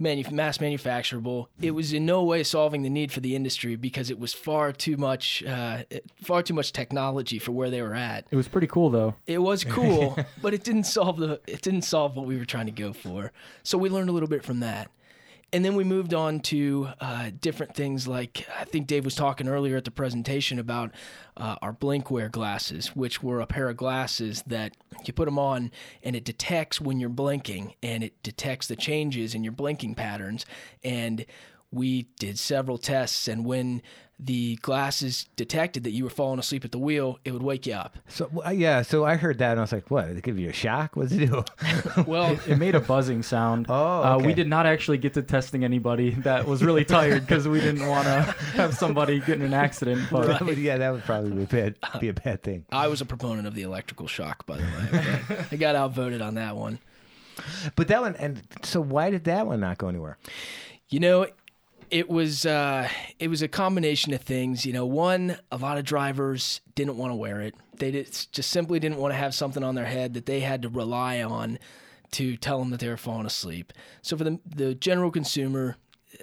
manu- 0.00 0.28
mass 0.30 0.58
manufacturable. 0.58 1.46
It 1.60 1.72
was 1.72 1.92
in 1.92 2.06
no 2.06 2.24
way 2.24 2.42
solving 2.42 2.82
the 2.82 2.90
need 2.90 3.12
for 3.12 3.20
the 3.20 3.36
industry 3.36 3.76
because 3.76 4.10
it 4.10 4.18
was 4.18 4.32
far 4.32 4.72
too 4.72 4.96
much, 4.96 5.44
uh, 5.44 5.84
far 6.22 6.42
too 6.42 6.54
much 6.54 6.72
technology 6.72 7.38
for 7.38 7.52
where 7.52 7.70
they 7.70 7.82
were 7.82 7.94
at. 7.94 8.26
It 8.30 8.36
was 8.36 8.48
pretty 8.48 8.66
cool 8.66 8.90
though. 8.90 9.14
It 9.26 9.38
was 9.38 9.62
cool, 9.62 10.18
but 10.42 10.54
it 10.54 10.64
didn't 10.64 10.84
solve 10.84 11.18
the 11.18 11.40
it 11.46 11.62
didn't 11.62 11.82
solve 11.82 12.16
what 12.16 12.26
we 12.26 12.36
were 12.36 12.44
trying 12.44 12.66
to 12.66 12.72
go 12.72 12.92
for. 12.92 13.32
So 13.62 13.78
we 13.78 13.88
learned 13.88 14.08
a 14.08 14.12
little 14.12 14.28
bit 14.28 14.42
from 14.44 14.60
that. 14.60 14.90
And 15.52 15.64
then 15.64 15.74
we 15.74 15.82
moved 15.82 16.14
on 16.14 16.40
to 16.40 16.88
uh, 17.00 17.30
different 17.40 17.74
things 17.74 18.06
like 18.06 18.46
I 18.58 18.64
think 18.64 18.86
Dave 18.86 19.04
was 19.04 19.14
talking 19.14 19.48
earlier 19.48 19.76
at 19.76 19.84
the 19.84 19.90
presentation 19.90 20.58
about 20.58 20.92
uh, 21.36 21.56
our 21.60 21.72
Blinkware 21.72 22.30
glasses, 22.30 22.94
which 22.94 23.22
were 23.22 23.40
a 23.40 23.46
pair 23.46 23.68
of 23.68 23.76
glasses 23.76 24.42
that 24.46 24.76
you 25.04 25.12
put 25.12 25.24
them 25.24 25.38
on 25.38 25.72
and 26.02 26.14
it 26.14 26.24
detects 26.24 26.80
when 26.80 27.00
you're 27.00 27.08
blinking 27.08 27.74
and 27.82 28.04
it 28.04 28.22
detects 28.22 28.68
the 28.68 28.76
changes 28.76 29.34
in 29.34 29.42
your 29.42 29.52
blinking 29.52 29.94
patterns. 29.96 30.46
And 30.84 31.26
we 31.72 32.08
did 32.18 32.38
several 32.38 32.78
tests, 32.78 33.28
and 33.28 33.44
when 33.44 33.82
the 34.22 34.56
glasses 34.56 35.26
detected 35.36 35.82
that 35.84 35.92
you 35.92 36.04
were 36.04 36.10
falling 36.10 36.38
asleep 36.38 36.62
at 36.62 36.72
the 36.72 36.78
wheel, 36.78 37.18
it 37.24 37.32
would 37.32 37.42
wake 37.42 37.66
you 37.66 37.72
up. 37.72 37.96
So 38.06 38.30
uh, 38.44 38.50
yeah, 38.50 38.82
so 38.82 39.02
I 39.02 39.14
heard 39.16 39.38
that 39.38 39.52
and 39.52 39.60
I 39.60 39.62
was 39.62 39.72
like, 39.72 39.90
what? 39.90 40.08
Did 40.08 40.18
it 40.18 40.22
give 40.24 40.38
you 40.38 40.50
a 40.50 40.52
shock? 40.52 40.94
What 40.94 41.08
does 41.08 41.12
it 41.18 41.30
do? 41.30 41.42
Well, 42.06 42.38
It 42.46 42.58
made 42.58 42.74
a 42.74 42.80
buzzing 42.80 43.22
sound. 43.22 43.64
Oh, 43.70 44.02
uh, 44.02 44.16
okay. 44.16 44.26
we 44.26 44.34
did 44.34 44.46
not 44.46 44.66
actually 44.66 44.98
get 44.98 45.14
to 45.14 45.22
testing 45.22 45.64
anybody 45.64 46.10
that 46.10 46.46
was 46.46 46.62
really 46.62 46.84
tired 46.84 47.22
because 47.22 47.48
we 47.48 47.60
didn't 47.60 47.86
want 47.86 48.04
to 48.04 48.20
have 48.56 48.74
somebody 48.74 49.20
get 49.20 49.36
in 49.38 49.42
an 49.42 49.54
accident. 49.54 50.02
But 50.10 50.26
That 50.26 50.42
would- 50.44 50.58
yeah, 50.58 50.76
that 50.76 50.92
would 50.92 51.04
probably 51.04 51.30
be 51.30 51.42
a 51.44 51.46
bad 51.46 51.76
be 51.98 52.08
a 52.08 52.12
bad 52.12 52.42
thing. 52.42 52.66
I 52.70 52.88
was 52.88 53.00
a 53.00 53.06
proponent 53.06 53.46
of 53.46 53.54
the 53.54 53.62
electrical 53.62 54.06
shock, 54.06 54.44
by 54.44 54.58
the 54.58 54.64
way. 54.64 55.20
but 55.28 55.46
I 55.50 55.56
got 55.56 55.76
outvoted 55.76 56.20
on 56.20 56.34
that 56.34 56.56
one. 56.56 56.78
But 57.74 57.88
that 57.88 58.02
one, 58.02 58.16
and 58.16 58.42
so 58.64 58.82
why 58.82 59.08
did 59.08 59.24
that 59.24 59.46
one 59.46 59.60
not 59.60 59.78
go 59.78 59.88
anywhere? 59.88 60.18
You 60.90 61.00
know, 61.00 61.26
it 61.90 62.08
was 62.08 62.46
uh, 62.46 62.88
it 63.18 63.28
was 63.28 63.42
a 63.42 63.48
combination 63.48 64.12
of 64.12 64.22
things. 64.22 64.64
You 64.64 64.72
know, 64.72 64.86
one, 64.86 65.36
a 65.50 65.56
lot 65.56 65.78
of 65.78 65.84
drivers 65.84 66.60
didn't 66.74 66.96
want 66.96 67.10
to 67.10 67.16
wear 67.16 67.40
it. 67.40 67.54
They 67.76 67.90
did, 67.90 68.06
just 68.32 68.50
simply 68.50 68.78
didn't 68.78 68.98
want 68.98 69.12
to 69.12 69.18
have 69.18 69.34
something 69.34 69.62
on 69.62 69.74
their 69.74 69.86
head 69.86 70.14
that 70.14 70.26
they 70.26 70.40
had 70.40 70.62
to 70.62 70.68
rely 70.68 71.22
on 71.22 71.58
to 72.12 72.36
tell 72.36 72.58
them 72.58 72.70
that 72.70 72.80
they 72.80 72.88
were 72.88 72.96
falling 72.96 73.26
asleep. 73.26 73.72
So 74.02 74.16
for 74.16 74.24
the 74.24 74.38
the 74.44 74.74
general 74.74 75.10
consumer, 75.10 75.76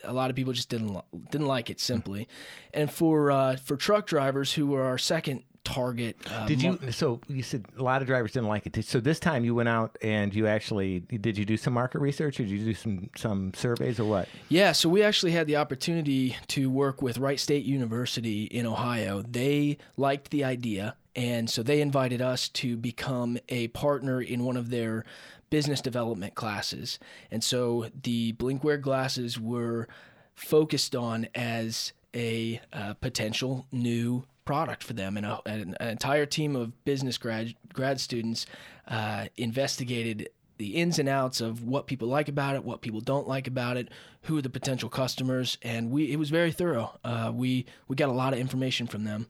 a 0.04 0.14
lot 0.14 0.30
of 0.30 0.36
people 0.36 0.54
just 0.54 0.70
didn't 0.70 0.98
didn't 1.32 1.48
like 1.48 1.70
it 1.70 1.80
simply. 1.80 2.28
And 2.74 2.92
for 2.92 3.32
uh, 3.32 3.56
for 3.58 3.76
truck 3.76 4.08
drivers 4.08 4.54
who 4.54 4.68
were 4.68 4.84
our 4.84 4.98
second 4.98 5.44
target, 5.68 6.16
uh, 6.32 6.48
Did 6.48 6.62
you? 6.62 6.80
So 6.92 7.20
you 7.28 7.44
said 7.44 7.66
a 7.78 7.84
lot 7.84 8.02
of 8.02 8.08
drivers 8.08 8.32
didn't 8.32 8.48
like 8.48 8.66
it. 8.66 8.86
So 8.86 9.02
this 9.02 9.20
time 9.20 9.44
you 9.44 9.54
went 9.54 9.68
out 9.68 9.98
and 10.02 10.34
you 10.34 10.48
actually 10.48 11.02
did 11.02 11.38
you 11.38 11.44
do 11.44 11.58
some 11.58 11.74
market 11.74 12.00
research 12.00 12.40
or 12.40 12.44
did 12.44 12.52
you 12.52 12.64
do 12.64 12.74
some 12.74 13.10
some 13.18 13.54
surveys 13.54 14.00
or 14.00 14.06
what? 14.06 14.30
Yeah, 14.48 14.72
so 14.72 14.88
we 14.88 15.04
actually 15.04 15.34
had 15.34 15.46
the 15.46 15.58
opportunity 15.58 16.38
to 16.48 16.70
work 16.70 17.02
with 17.02 17.18
Wright 17.18 17.40
State 17.40 17.66
University 17.66 18.46
in 18.46 18.66
Ohio. 18.66 19.22
They 19.22 19.78
liked 19.98 20.32
the 20.32 20.46
idea, 20.46 20.96
and 21.18 21.50
so 21.50 21.62
they 21.64 21.82
invited 21.82 22.22
us 22.22 22.48
to 22.50 22.78
become 22.78 23.38
a 23.50 23.68
partner 23.70 24.22
in 24.22 24.46
one 24.46 24.56
of 24.56 24.70
their 24.70 25.04
business 25.50 25.82
development 25.82 26.34
classes. 26.34 26.98
And 27.30 27.44
so 27.44 27.90
the 28.04 28.34
Blinkware 28.34 28.80
glasses 28.80 29.38
were 29.38 29.90
focused 30.34 30.96
on 30.96 31.28
as 31.36 31.92
a 32.16 32.62
uh, 32.72 32.94
potential 32.96 33.68
new 33.72 34.24
product 34.48 34.84
for 34.84 34.94
them, 34.94 35.18
and 35.18 35.26
a, 35.26 35.42
an, 35.46 35.76
an 35.80 35.90
entire 35.90 36.26
team 36.26 36.56
of 36.56 36.84
business 36.86 37.18
grad 37.20 37.54
grad 37.74 38.00
students 38.00 38.48
uh, 38.88 39.28
investigated 39.36 40.30
the 40.58 40.76
ins 40.76 40.98
and 40.98 41.08
outs 41.08 41.40
of 41.40 41.64
what 41.64 41.86
people 41.86 42.08
like 42.08 42.30
about 42.30 42.56
it, 42.56 42.64
what 42.64 42.82
people 42.82 43.02
don't 43.02 43.28
like 43.28 43.46
about 43.46 43.78
it, 43.78 43.90
who 44.24 44.38
are 44.38 44.42
the 44.42 44.50
potential 44.50 44.90
customers, 44.90 45.58
and 45.62 45.92
we 45.92 46.12
it 46.12 46.18
was 46.18 46.30
very 46.30 46.52
thorough. 46.52 46.98
Uh, 47.04 47.32
we 47.34 47.66
we 47.88 47.96
got 47.96 48.10
a 48.10 48.14
lot 48.14 48.34
of 48.34 48.40
information 48.40 48.88
from 48.88 49.04
them. 49.04 49.28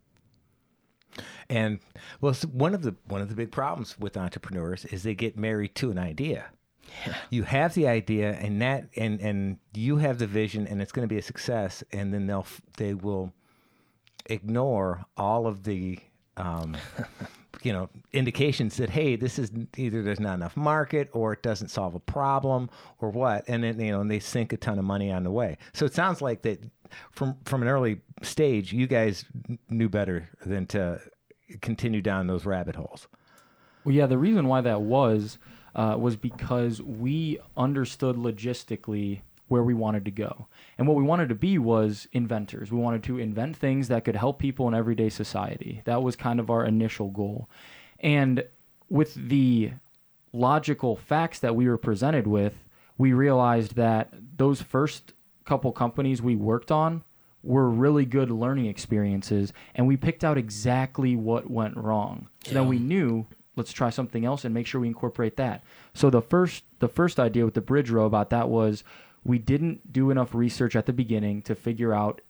And 1.50 1.80
well, 2.22 2.34
one 2.52 2.74
of 2.74 2.84
the 2.84 2.96
one 3.08 3.22
of 3.22 3.30
the 3.30 3.36
big 3.36 3.52
problems 3.52 4.00
with 4.00 4.16
entrepreneurs 4.16 4.86
is 4.86 5.04
they 5.04 5.16
get 5.16 5.38
married 5.38 5.76
to 5.76 5.92
an 5.92 5.98
idea. 5.98 6.46
Yeah. 7.06 7.16
You 7.30 7.44
have 7.44 7.74
the 7.74 7.88
idea, 7.88 8.34
and 8.34 8.62
that 8.62 8.90
and 8.96 9.20
and 9.20 9.58
you 9.74 9.98
have 9.98 10.20
the 10.20 10.28
vision, 10.28 10.68
and 10.68 10.82
it's 10.82 10.92
going 10.92 11.08
to 11.08 11.14
be 11.14 11.20
a 11.20 11.24
success. 11.24 11.84
And 11.92 12.14
then 12.14 12.28
they'll 12.28 12.48
they 12.78 12.94
will 12.94 13.34
ignore 14.30 15.06
all 15.16 15.48
of 15.48 15.64
the 15.64 16.00
um, 16.38 16.78
you 17.64 17.74
know 17.74 17.90
indications 18.14 18.78
that 18.78 18.90
hey 18.90 19.16
this 19.16 19.40
is 19.40 19.52
either 19.78 20.04
there's 20.04 20.20
not 20.20 20.36
enough 20.36 20.56
market 20.56 21.10
or 21.12 21.34
it 21.34 21.42
doesn't 21.42 21.70
solve 21.70 21.96
a 21.96 22.00
problem 22.00 22.70
or 23.00 23.10
what 23.10 23.44
and 23.48 23.64
then 23.64 23.80
you 23.80 23.92
know 23.92 24.02
and 24.02 24.12
they 24.12 24.20
sink 24.20 24.54
a 24.54 24.58
ton 24.58 24.78
of 24.78 24.86
money 24.86 25.12
on 25.12 25.24
the 25.24 25.32
way. 25.32 25.58
So 25.74 25.86
it 25.86 25.94
sounds 25.94 26.22
like 26.22 26.44
that 26.44 26.64
from 27.12 27.38
from 27.46 27.62
an 27.62 27.68
early 27.68 28.02
stage 28.22 28.74
you 28.74 28.88
guys 28.88 29.26
knew 29.70 29.90
better 29.90 30.30
than 30.46 30.66
to 30.68 31.02
continue 31.62 32.02
down 32.02 32.28
those 32.28 32.46
rabbit 32.46 32.76
holes. 32.76 33.08
Well, 33.84 33.96
yeah, 33.96 34.06
the 34.06 34.18
reason 34.18 34.48
why 34.48 34.62
that 34.62 34.82
was 34.82 35.38
uh, 35.76 35.96
was 35.98 36.16
because 36.18 36.82
we 36.82 37.40
understood 37.56 38.18
logistically 38.18 39.22
where 39.48 39.64
we 39.64 39.74
wanted 39.74 40.06
to 40.06 40.12
go. 40.12 40.48
And 40.78 40.88
what 40.88 40.98
we 40.98 41.04
wanted 41.04 41.30
to 41.30 41.36
be 41.36 41.58
was 41.58 42.08
inventors. 42.12 42.72
We 42.72 42.80
wanted 42.80 43.04
to 43.04 43.18
invent 43.18 43.56
things 43.56 43.88
that 43.88 44.06
could 44.06 44.16
help 44.16 44.40
people 44.40 44.68
in 44.68 44.74
everyday 44.74 45.10
society. 45.10 45.82
That 45.86 46.04
was 46.04 46.16
kind 46.16 46.40
of 46.40 46.50
our 46.50 46.66
initial 46.66 47.10
goal. 47.10 47.50
And 48.00 48.44
with 48.90 49.14
the 49.16 49.72
logical 50.34 50.96
facts 50.96 51.40
that 51.40 51.56
we 51.56 51.68
were 51.68 51.78
presented 51.78 52.28
with, 52.28 52.64
we 52.98 53.14
realized 53.14 53.76
that 53.76 54.14
those 54.38 54.62
first 54.62 55.14
couple 55.46 55.72
companies 55.72 56.22
we 56.22 56.36
worked 56.36 56.72
on 56.72 57.04
were 57.44 57.70
really 57.70 58.06
good 58.06 58.30
learning 58.30 58.66
experiences 58.66 59.54
and 59.76 59.88
we 59.88 59.96
picked 59.96 60.24
out 60.24 60.38
exactly 60.38 61.16
what 61.16 61.50
went 61.50 61.78
wrong. 61.78 62.28
So 62.46 62.54
then 62.54 62.68
we 62.68 62.80
knew 62.80 63.26
let's 63.56 63.72
try 63.72 63.90
something 63.90 64.26
else 64.26 64.46
and 64.46 64.54
make 64.54 64.68
sure 64.68 64.82
we 64.82 64.88
incorporate 64.88 65.38
that. 65.38 65.64
So 65.94 66.10
the 66.10 66.22
first 66.22 66.64
the 66.80 66.88
first 66.88 67.20
idea 67.20 67.46
with 67.46 67.56
the 67.56 67.62
bridge 67.62 67.90
robot 67.90 68.30
that 68.30 68.50
was 68.50 68.84
we 69.28 69.38
didn't 69.38 69.92
do 69.92 70.10
enough 70.10 70.34
research 70.34 70.76
at 70.76 70.86
the 70.86 70.94
beginning 70.94 71.42
to 71.42 71.54
figure 71.54 71.94
out 71.94 72.22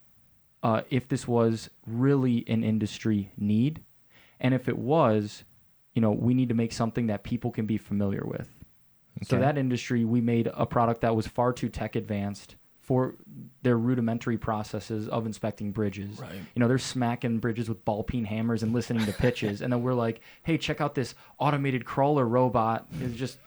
uh, 0.63 0.81
if 0.89 1.07
this 1.07 1.27
was 1.27 1.69
really 1.85 2.43
an 2.47 2.63
industry 2.63 3.31
need, 3.37 3.83
and 4.39 4.55
if 4.55 4.67
it 4.67 4.77
was, 4.77 5.43
you 5.93 6.01
know, 6.01 6.11
we 6.11 6.33
need 6.33 6.49
to 6.49 6.55
make 6.55 6.73
something 6.73 7.05
that 7.07 7.23
people 7.23 7.51
can 7.51 7.67
be 7.67 7.77
familiar 7.77 8.23
with. 8.25 8.49
So 9.23 9.37
that 9.37 9.57
industry, 9.57 10.05
we 10.05 10.21
made 10.21 10.49
a 10.53 10.65
product 10.65 11.01
that 11.01 11.15
was 11.15 11.27
far 11.27 11.53
too 11.53 11.69
tech 11.69 11.95
advanced 11.95 12.55
for 12.81 13.15
their 13.61 13.77
rudimentary 13.77 14.37
processes 14.37 15.07
of 15.07 15.25
inspecting 15.25 15.71
bridges. 15.71 16.19
Right. 16.19 16.33
You 16.55 16.59
know, 16.59 16.67
they're 16.67 16.77
smacking 16.79 17.39
bridges 17.39 17.69
with 17.69 17.83
ball 17.85 18.03
peen 18.03 18.25
hammers 18.25 18.63
and 18.63 18.73
listening 18.73 19.05
to 19.05 19.13
pitches, 19.19 19.61
and 19.61 19.71
then 19.71 19.83
we're 19.83 19.93
like, 19.93 20.21
"Hey, 20.41 20.57
check 20.57 20.81
out 20.81 20.95
this 20.95 21.13
automated 21.37 21.85
crawler 21.85 22.25
robot." 22.25 22.87
It's 23.01 23.15
just 23.15 23.37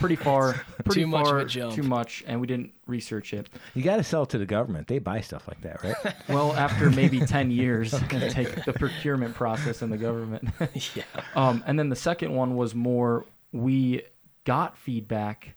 pretty 0.00 0.16
far, 0.16 0.54
pretty 0.84 1.02
Too 1.02 1.06
much 1.06 1.20
of 1.22 1.26
a 1.28 1.30
far, 1.30 1.44
jump. 1.44 1.74
too 1.74 1.82
much, 1.84 2.24
and 2.26 2.40
we 2.40 2.46
didn't 2.48 2.72
research 2.86 3.32
it. 3.32 3.48
you 3.74 3.82
got 3.82 3.96
to 3.98 4.02
sell 4.02 4.24
it 4.24 4.30
to 4.30 4.38
the 4.38 4.46
government 4.46 4.88
they 4.88 4.98
buy 4.98 5.20
stuff 5.20 5.46
like 5.46 5.60
that 5.60 5.82
right 5.84 6.14
Well, 6.28 6.54
after 6.54 6.90
maybe 6.90 7.20
10 7.20 7.50
years, 7.52 7.92
and 8.10 8.30
take 8.30 8.64
the 8.64 8.72
procurement 8.72 9.34
process 9.34 9.82
in 9.82 9.90
the 9.90 9.96
government. 9.98 10.48
yeah. 10.96 11.04
um, 11.36 11.62
and 11.66 11.78
then 11.78 11.88
the 11.88 11.96
second 11.96 12.34
one 12.34 12.56
was 12.56 12.74
more 12.74 13.26
we 13.52 14.02
got 14.44 14.76
feedback. 14.76 15.54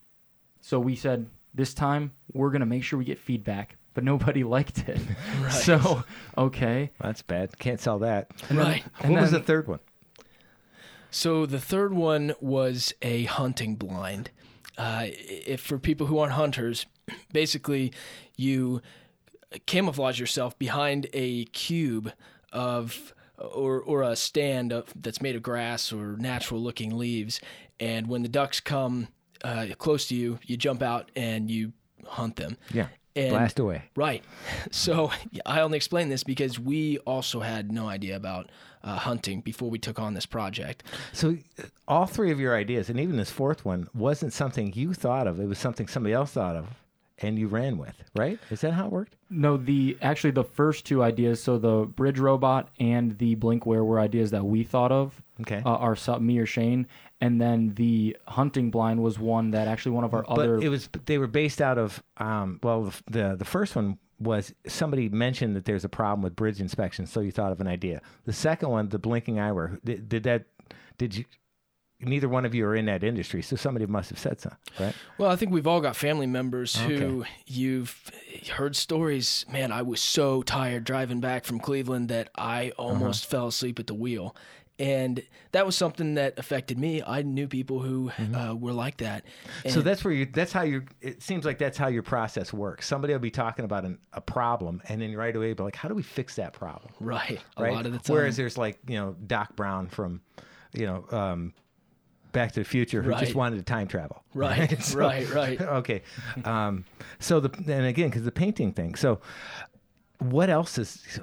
So 0.62 0.80
we 0.80 0.96
said, 0.96 1.28
this 1.54 1.74
time 1.74 2.12
we're 2.32 2.50
going 2.50 2.60
to 2.62 2.66
make 2.66 2.84
sure 2.84 2.98
we 3.00 3.06
get 3.06 3.20
feedback, 3.20 3.78
but 3.94 4.04
nobody 4.04 4.44
liked 4.44 4.88
it. 4.88 5.00
Right. 5.42 5.52
So, 5.52 6.04
okay. 6.38 6.92
that's 7.00 7.22
bad 7.22 7.58
can't 7.60 7.80
sell 7.80 8.00
that 8.00 8.32
Right. 8.52 8.84
what 8.98 9.06
And 9.06 9.16
was 9.16 9.32
the 9.32 9.40
third 9.40 9.68
one 9.68 9.80
So 11.14 11.46
the 11.46 11.60
third 11.60 11.94
one 11.94 12.34
was 12.42 12.92
a 13.04 13.26
hunting 13.26 13.76
blind. 13.76 14.32
Uh, 14.80 15.06
if 15.06 15.62
for 15.62 15.78
people 15.78 16.08
who 16.08 16.18
aren't 16.18 16.34
hunters, 16.34 16.88
basically 17.32 17.94
you 18.36 18.82
camouflage 19.68 20.20
yourself 20.20 20.58
behind 20.58 21.06
a 21.14 21.46
cube 21.46 22.12
of 22.52 23.14
or 23.38 23.80
or 23.80 24.02
a 24.02 24.16
stand 24.16 24.74
of, 24.74 24.92
that's 24.96 25.22
made 25.22 25.36
of 25.36 25.44
grass 25.44 25.94
or 25.94 26.18
natural 26.18 26.60
looking 26.60 26.98
leaves, 26.98 27.40
and 27.80 28.08
when 28.08 28.24
the 28.24 28.30
ducks 28.30 28.60
come 28.60 29.08
uh, 29.44 29.68
close 29.78 30.08
to 30.08 30.16
you, 30.16 30.40
you 30.48 30.58
jump 30.58 30.82
out 30.82 31.12
and 31.16 31.52
you 31.52 31.74
hunt 32.08 32.38
them. 32.38 32.58
yeah 32.72 32.88
And 33.16 33.30
blast 33.30 33.60
away 33.60 33.84
Right. 33.96 34.24
So 34.72 35.12
I 35.46 35.62
only 35.62 35.78
explain 35.78 36.10
this 36.10 36.24
because 36.24 36.60
we 36.60 36.98
also 37.00 37.42
had 37.42 37.72
no 37.72 37.88
idea 37.88 38.16
about 38.16 38.50
uh, 38.84 38.98
hunting 38.98 39.42
before 39.42 39.70
we 39.70 39.80
took 39.80 40.00
on 40.00 40.14
this 40.14 40.26
project. 40.26 40.84
So 41.12 41.38
all 41.88 42.06
three 42.06 42.32
of 42.32 42.40
your 42.40 42.56
ideas, 42.56 42.90
and 42.90 43.00
even 43.00 43.18
this 43.18 43.30
fourth 43.30 43.64
one, 43.66 43.88
wasn't 43.94 44.34
something 44.34 44.74
you 44.74 44.94
thought 44.94 45.28
of. 45.28 45.40
It 45.40 45.48
was 45.48 45.58
something 45.60 45.88
somebody 45.88 46.14
else 46.14 46.32
thought 46.32 46.56
of, 46.56 46.66
and 47.24 47.38
you 47.40 47.48
ran 47.48 47.78
with. 47.78 47.96
Right? 48.16 48.40
Is 48.50 48.62
that 48.62 48.74
how 48.74 48.88
it 48.88 48.92
worked? 48.92 49.16
No, 49.30 49.58
the 49.58 49.98
actually 50.02 50.32
the 50.32 50.44
first 50.44 50.86
two 50.86 51.02
ideas, 51.02 51.42
so 51.42 51.58
the 51.58 51.86
bridge 51.86 52.20
robot 52.20 52.70
and 52.80 53.18
the 53.18 53.36
blinkware 53.36 53.86
were 53.86 54.00
ideas 54.00 54.32
that 54.32 54.46
we 54.46 54.64
thought 54.64 54.92
of. 54.92 55.22
Okay. 55.42 55.62
Uh, 55.66 55.70
our 55.70 55.98
me 56.20 56.38
or 56.38 56.46
Shane, 56.46 56.88
and 57.20 57.42
then 57.42 57.74
the 57.76 58.16
hunting 58.28 58.70
blind 58.70 59.02
was 59.02 59.18
one 59.18 59.52
that 59.52 59.68
actually 59.68 59.94
one 59.94 60.04
of 60.04 60.14
our 60.14 60.30
other. 60.30 60.58
But 60.58 60.66
it 60.66 60.70
was 60.70 60.90
they 61.06 61.18
were 61.18 61.28
based 61.28 61.62
out 61.62 61.78
of 61.78 62.04
um, 62.18 62.60
well 62.62 62.84
the, 62.84 63.04
the 63.10 63.36
the 63.38 63.46
first 63.46 63.76
one 63.76 63.98
was 64.20 64.54
somebody 64.68 65.10
mentioned 65.10 65.56
that 65.56 65.66
there's 65.66 65.84
a 65.84 65.90
problem 65.90 66.22
with 66.22 66.36
bridge 66.36 66.60
inspection, 66.62 67.06
so 67.06 67.20
you 67.20 67.32
thought 67.32 67.52
of 67.52 67.62
an 67.62 67.68
idea. 67.68 68.02
The 68.26 68.34
second 68.34 68.70
one, 68.70 68.90
the 68.90 69.00
blinking 69.00 69.36
eyewear, 69.36 69.80
did, 69.84 70.08
did 70.10 70.24
that? 70.24 70.46
Did 70.98 71.16
you? 71.16 71.26
Neither 72.06 72.30
one 72.30 72.46
of 72.46 72.54
you 72.56 72.66
are 72.66 72.76
in 72.76 72.86
that 72.86 73.04
industry, 73.04 73.42
so 73.42 73.56
somebody 73.56 73.86
must 73.86 74.10
have 74.10 74.20
said 74.20 74.40
something, 74.40 74.60
right? 74.80 74.96
Well, 75.18 75.30
I 75.30 75.36
think 75.36 75.52
we've 75.52 75.68
all 75.68 75.82
got 75.82 75.96
family 75.96 76.28
members 76.28 76.76
who 76.76 77.26
you've 77.46 78.12
heard 78.52 78.76
stories. 78.76 79.46
Man, 79.52 79.72
I 79.72 79.82
was 79.82 80.02
so 80.02 80.42
tired 80.42 80.84
driving 80.84 81.20
back 81.20 81.46
from 81.46 81.60
Cleveland 81.60 82.10
that 82.10 82.30
I 82.36 82.72
almost 82.78 83.26
fell 83.26 83.48
asleep 83.48 83.80
at 83.80 83.88
the 83.88 83.94
wheel. 83.94 84.36
And 84.80 85.22
that 85.52 85.68
was 85.68 85.76
something 85.78 86.16
that 86.16 86.40
affected 86.40 86.80
me. 86.80 87.04
I 87.06 87.22
knew 87.22 87.48
people 87.48 87.80
who 87.80 88.12
uh, 88.36 88.56
were 88.56 88.74
like 88.74 88.98
that. 88.98 89.24
So 89.70 89.82
that's 89.82 90.04
where 90.04 90.12
you. 90.12 90.26
That's 90.26 90.52
how 90.52 90.64
you. 90.64 90.84
It 91.00 91.22
seems 91.22 91.46
like 91.46 91.60
that's 91.60 91.78
how 91.78 91.90
your 91.90 92.02
process 92.02 92.52
works. 92.52 92.88
Somebody 92.88 93.14
will 93.14 93.20
be 93.20 93.30
talking 93.30 93.66
about 93.66 93.86
an, 93.86 94.00
a 94.14 94.20
problem, 94.20 94.82
and 94.90 95.00
then 95.00 95.16
right 95.16 95.34
away, 95.36 95.54
be 95.54 95.62
like, 95.62 95.76
"How 95.76 95.90
do 95.90 95.94
we 95.96 96.02
fix 96.02 96.36
that 96.38 96.54
problem?" 96.54 96.92
right, 97.00 97.40
a 97.56 97.62
Right. 97.64 97.72
lot 97.72 97.86
of 97.86 97.92
the 97.92 98.00
time. 98.00 98.16
Whereas 98.16 98.36
there's 98.36 98.58
like 98.58 98.80
you 98.88 98.96
know 98.96 99.16
Doc 99.28 99.56
Brown 99.56 99.90
from, 99.90 100.22
you 100.74 100.88
know, 100.88 101.06
um, 101.12 101.54
Back 102.34 102.52
to 102.54 102.60
the 102.60 102.66
Future, 102.66 103.02
who 103.02 103.14
just 103.16 103.36
wanted 103.36 103.58
to 103.58 103.64
time 103.64 103.88
travel. 103.88 104.24
right, 104.34 104.82
So- 104.84 104.98
right, 105.00 105.30
right. 105.30 105.62
okay. 105.80 106.02
Um, 106.44 106.84
so 107.20 107.40
the 107.40 107.50
and 107.74 107.86
again 107.86 108.10
because 108.10 108.24
the 108.26 108.32
painting 108.32 108.74
thing. 108.74 108.96
So 108.96 109.22
what 110.20 110.50
else 110.50 110.78
is? 110.78 111.20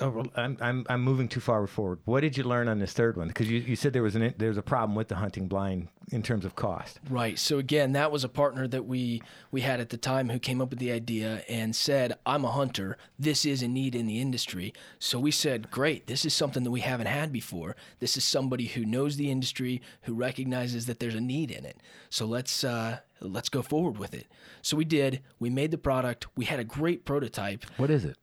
Oh, 0.00 0.10
well, 0.10 0.26
I'm, 0.36 0.56
I'm 0.60 0.86
I'm 0.88 1.02
moving 1.02 1.26
too 1.26 1.40
far 1.40 1.66
forward. 1.66 1.98
What 2.04 2.20
did 2.20 2.36
you 2.36 2.44
learn 2.44 2.68
on 2.68 2.78
this 2.78 2.92
third 2.92 3.16
one? 3.16 3.26
Because 3.28 3.50
you, 3.50 3.58
you 3.58 3.74
said 3.74 3.92
there 3.92 4.02
was 4.02 4.14
an 4.14 4.32
there 4.38 4.48
was 4.48 4.58
a 4.58 4.62
problem 4.62 4.94
with 4.94 5.08
the 5.08 5.16
hunting 5.16 5.48
blind 5.48 5.88
in 6.12 6.22
terms 6.22 6.44
of 6.44 6.54
cost. 6.54 7.00
Right. 7.10 7.36
So 7.36 7.58
again, 7.58 7.92
that 7.92 8.12
was 8.12 8.22
a 8.22 8.28
partner 8.28 8.68
that 8.68 8.86
we 8.86 9.22
we 9.50 9.62
had 9.62 9.80
at 9.80 9.88
the 9.88 9.96
time 9.96 10.28
who 10.28 10.38
came 10.38 10.60
up 10.60 10.70
with 10.70 10.78
the 10.78 10.92
idea 10.92 11.42
and 11.48 11.74
said, 11.74 12.16
"I'm 12.24 12.44
a 12.44 12.52
hunter. 12.52 12.96
This 13.18 13.44
is 13.44 13.60
a 13.60 13.66
need 13.66 13.96
in 13.96 14.06
the 14.06 14.20
industry." 14.20 14.72
So 15.00 15.18
we 15.18 15.32
said, 15.32 15.68
"Great. 15.70 16.06
This 16.06 16.24
is 16.24 16.32
something 16.32 16.62
that 16.62 16.70
we 16.70 16.80
haven't 16.80 17.08
had 17.08 17.32
before. 17.32 17.74
This 17.98 18.16
is 18.16 18.22
somebody 18.22 18.66
who 18.66 18.84
knows 18.84 19.16
the 19.16 19.32
industry, 19.32 19.82
who 20.02 20.14
recognizes 20.14 20.86
that 20.86 21.00
there's 21.00 21.16
a 21.16 21.20
need 21.20 21.50
in 21.50 21.64
it. 21.64 21.80
So 22.08 22.24
let's 22.24 22.62
uh, 22.62 23.00
let's 23.20 23.48
go 23.48 23.62
forward 23.62 23.98
with 23.98 24.14
it." 24.14 24.28
So 24.62 24.76
we 24.76 24.84
did. 24.84 25.22
We 25.40 25.50
made 25.50 25.72
the 25.72 25.78
product. 25.78 26.28
We 26.36 26.44
had 26.44 26.60
a 26.60 26.64
great 26.64 27.04
prototype. 27.04 27.64
What 27.78 27.90
is 27.90 28.04
it? 28.04 28.16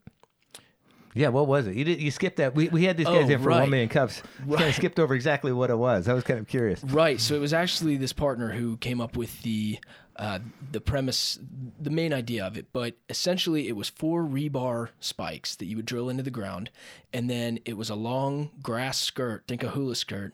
Yeah, 1.15 1.29
what 1.29 1.47
was 1.47 1.65
it? 1.65 1.75
You 1.75 1.85
did, 1.85 2.01
you 2.01 2.11
skipped 2.11 2.37
that. 2.37 2.53
We, 2.55 2.67
we 2.67 2.83
had 2.83 2.97
these 2.97 3.07
guys 3.07 3.29
Oh, 3.29 3.33
in 3.33 3.41
for 3.41 3.47
right. 3.49 3.61
one 3.61 3.69
million 3.69 3.87
cups. 3.89 4.21
You 4.45 4.57
kind 4.57 4.69
of 4.69 4.75
skipped 4.75 4.99
over 4.99 5.15
exactly 5.15 5.53
what 5.53 5.69
it 5.69 5.77
was. 5.77 6.09
I 6.09 6.13
was 6.13 6.25
kind 6.25 6.39
of 6.39 6.47
curious. 6.47 6.83
Right. 6.83 7.21
So 7.21 7.35
it 7.35 7.39
was 7.39 7.53
actually 7.53 7.95
this 7.95 8.11
partner 8.11 8.51
who 8.51 8.75
came 8.77 8.99
up 8.99 9.15
with 9.15 9.41
the 9.41 9.79
uh, 10.17 10.39
the 10.71 10.79
premise, 10.79 11.39
the 11.79 11.89
main 11.89 12.13
idea 12.13 12.45
of 12.45 12.57
it. 12.57 12.67
But 12.73 12.95
essentially, 13.09 13.67
it 13.67 13.75
was 13.75 13.89
four 13.89 14.23
rebar 14.23 14.89
spikes 14.99 15.55
that 15.55 15.65
you 15.65 15.75
would 15.77 15.85
drill 15.85 16.09
into 16.09 16.23
the 16.23 16.29
ground, 16.31 16.69
and 17.13 17.29
then 17.29 17.59
it 17.65 17.75
was 17.77 17.89
a 17.89 17.95
long 17.95 18.51
grass 18.61 18.97
skirt, 18.99 19.43
think 19.47 19.61
a 19.63 19.69
hula 19.69 19.95
skirt, 19.95 20.33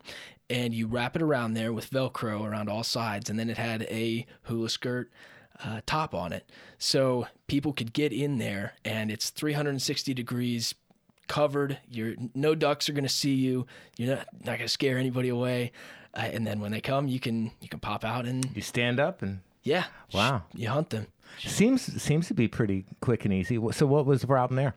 and 0.52 0.74
you 0.74 0.86
wrap 0.88 1.16
it 1.16 1.22
around 1.24 1.54
there 1.54 1.74
with 1.74 1.90
Velcro 1.90 2.44
around 2.44 2.70
all 2.70 2.84
sides, 2.84 3.28
and 3.30 3.40
then 3.40 3.50
it 3.50 3.58
had 3.58 3.84
a 3.84 4.26
hula 4.44 4.70
skirt. 4.70 5.12
Uh, 5.64 5.80
top 5.86 6.16
on 6.16 6.34
it, 6.34 6.50
so 6.80 7.28
people 7.48 7.72
could 7.72 7.94
get 7.94 8.12
in 8.12 8.40
there, 8.40 8.74
and 8.84 9.12
it's 9.12 9.30
360 9.30 10.14
degrees 10.16 10.74
covered. 11.28 11.78
You're 11.90 12.16
no 12.34 12.56
ducks 12.56 12.90
are 12.90 12.94
going 12.94 13.04
to 13.04 13.10
see 13.10 13.36
you. 13.36 13.68
You're 13.98 14.16
not 14.16 14.28
not 14.40 14.46
going 14.58 14.60
to 14.62 14.68
scare 14.68 14.98
anybody 14.98 15.30
away. 15.30 15.72
Uh, 16.16 16.22
and 16.22 16.46
then 16.48 16.60
when 16.60 16.72
they 16.72 16.82
come, 16.82 17.08
you 17.08 17.20
can 17.20 17.52
you 17.62 17.70
can 17.70 17.80
pop 17.80 18.04
out 18.04 18.26
and 18.26 18.44
You 18.56 18.62
stand 18.62 19.00
up 19.00 19.22
and 19.22 19.42
yeah, 19.64 19.86
Wow. 20.14 20.44
you 20.56 20.68
hunt 20.70 20.90
them. 20.90 21.08
seems 21.40 22.02
seems 22.02 22.28
to 22.28 22.34
be 22.34 22.48
pretty 22.48 22.86
quick 23.00 23.24
and 23.26 23.34
easy. 23.34 23.60
So 23.72 23.86
what 23.86 24.06
was 24.08 24.22
the 24.22 24.28
problem 24.28 24.56
there? 24.56 24.74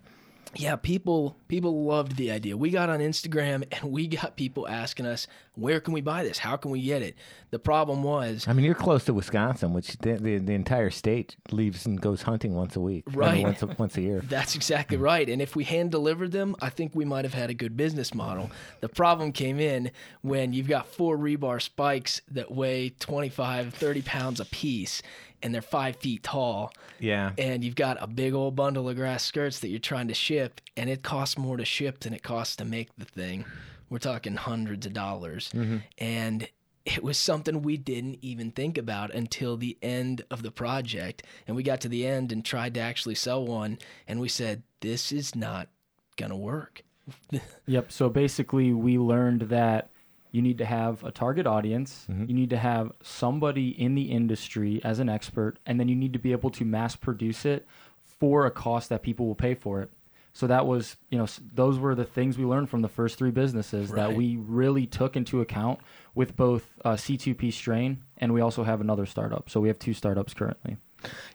Yeah, 0.56 0.76
people 0.76 1.36
people 1.48 1.84
loved 1.84 2.16
the 2.16 2.30
idea. 2.30 2.56
We 2.56 2.70
got 2.70 2.88
on 2.88 3.00
Instagram 3.00 3.64
and 3.72 3.92
we 3.92 4.06
got 4.06 4.36
people 4.36 4.68
asking 4.68 5.06
us, 5.06 5.26
"Where 5.54 5.80
can 5.80 5.94
we 5.94 6.00
buy 6.00 6.24
this? 6.24 6.38
How 6.38 6.56
can 6.56 6.70
we 6.70 6.82
get 6.82 7.02
it?" 7.02 7.16
The 7.50 7.58
problem 7.58 8.02
was, 8.02 8.48
I 8.48 8.52
mean, 8.52 8.64
you're 8.64 8.74
close 8.74 9.04
to 9.04 9.14
Wisconsin, 9.14 9.72
which 9.72 9.96
the, 9.98 10.14
the, 10.14 10.38
the 10.38 10.54
entire 10.54 10.90
state 10.90 11.36
leaves 11.52 11.86
and 11.86 12.00
goes 12.00 12.22
hunting 12.22 12.54
once 12.54 12.74
a 12.74 12.80
week, 12.80 13.04
I 13.06 13.10
mean, 13.10 13.18
Right. 13.18 13.42
once 13.44 13.62
a, 13.62 13.66
once 13.78 13.96
a 13.96 14.00
year. 14.00 14.20
That's 14.28 14.56
exactly 14.56 14.96
mm. 14.96 15.02
right. 15.02 15.28
And 15.28 15.40
if 15.40 15.54
we 15.54 15.62
hand 15.62 15.92
delivered 15.92 16.32
them, 16.32 16.56
I 16.60 16.70
think 16.70 16.96
we 16.96 17.04
might 17.04 17.24
have 17.24 17.34
had 17.34 17.50
a 17.50 17.54
good 17.54 17.76
business 17.76 18.12
model. 18.12 18.50
The 18.80 18.88
problem 18.88 19.30
came 19.30 19.60
in 19.60 19.92
when 20.22 20.52
you've 20.52 20.66
got 20.66 20.88
four 20.88 21.16
rebar 21.16 21.62
spikes 21.62 22.20
that 22.32 22.50
weigh 22.50 22.90
25, 22.90 23.72
30 23.72 24.02
pounds 24.02 24.40
a 24.40 24.44
piece 24.46 25.00
and 25.44 25.54
they're 25.54 25.62
five 25.62 25.96
feet 25.96 26.24
tall. 26.24 26.72
Yeah. 26.98 27.32
And 27.38 27.62
you've 27.62 27.76
got 27.76 28.02
a 28.02 28.06
big 28.06 28.32
old 28.32 28.56
bundle 28.56 28.88
of 28.88 28.96
grass 28.96 29.22
skirts 29.22 29.60
that 29.60 29.68
you're 29.68 29.78
trying 29.78 30.08
to 30.08 30.14
ship, 30.14 30.60
and 30.76 30.88
it 30.90 31.02
costs 31.02 31.38
more 31.38 31.58
to 31.58 31.64
ship 31.64 32.00
than 32.00 32.14
it 32.14 32.22
costs 32.22 32.56
to 32.56 32.64
make 32.64 32.88
the 32.96 33.04
thing. 33.04 33.44
We're 33.90 33.98
talking 33.98 34.36
hundreds 34.36 34.86
of 34.86 34.94
dollars. 34.94 35.50
Mm-hmm. 35.54 35.76
And 35.98 36.48
it 36.86 37.02
was 37.02 37.18
something 37.18 37.62
we 37.62 37.76
didn't 37.76 38.18
even 38.22 38.50
think 38.50 38.78
about 38.78 39.14
until 39.14 39.56
the 39.58 39.76
end 39.82 40.24
of 40.30 40.42
the 40.42 40.50
project. 40.50 41.22
And 41.46 41.54
we 41.54 41.62
got 41.62 41.82
to 41.82 41.88
the 41.88 42.06
end 42.06 42.32
and 42.32 42.42
tried 42.42 42.74
to 42.74 42.80
actually 42.80 43.14
sell 43.14 43.44
one, 43.44 43.78
and 44.08 44.20
we 44.20 44.28
said, 44.28 44.62
this 44.80 45.12
is 45.12 45.36
not 45.36 45.68
going 46.16 46.30
to 46.30 46.36
work. 46.36 46.82
Yep. 47.66 47.92
So 47.92 48.10
basically, 48.10 48.72
we 48.72 48.98
learned 48.98 49.42
that 49.42 49.90
you 50.34 50.42
need 50.42 50.58
to 50.58 50.64
have 50.64 51.04
a 51.04 51.12
target 51.12 51.46
audience, 51.46 52.06
you 52.08 52.34
need 52.34 52.50
to 52.50 52.56
have 52.56 52.90
somebody 53.02 53.68
in 53.68 53.94
the 53.94 54.10
industry 54.10 54.80
as 54.82 54.98
an 54.98 55.08
expert, 55.08 55.60
and 55.64 55.78
then 55.78 55.88
you 55.88 55.94
need 55.94 56.12
to 56.12 56.18
be 56.18 56.32
able 56.32 56.50
to 56.50 56.64
mass 56.64 56.96
produce 56.96 57.44
it 57.44 57.68
for 58.02 58.44
a 58.44 58.50
cost 58.50 58.88
that 58.88 59.02
people 59.02 59.26
will 59.26 59.36
pay 59.36 59.54
for 59.54 59.80
it. 59.80 59.90
So 60.32 60.48
that 60.48 60.66
was, 60.66 60.96
you 61.10 61.18
know, 61.18 61.28
those 61.54 61.78
were 61.78 61.94
the 61.94 62.04
things 62.04 62.36
we 62.36 62.44
learned 62.44 62.68
from 62.68 62.82
the 62.82 62.88
first 62.88 63.16
three 63.16 63.30
businesses 63.30 63.90
that 63.92 64.14
we 64.16 64.36
really 64.36 64.86
took 64.86 65.14
into 65.16 65.40
account 65.40 65.78
with 66.16 66.34
both 66.34 66.68
uh, 66.84 66.94
C2P 66.94 67.52
Strain 67.52 68.02
and 68.18 68.34
we 68.34 68.40
also 68.40 68.64
have 68.64 68.80
another 68.80 69.06
startup. 69.06 69.48
So 69.48 69.60
we 69.60 69.68
have 69.68 69.78
two 69.78 69.94
startups 69.94 70.34
currently. 70.34 70.78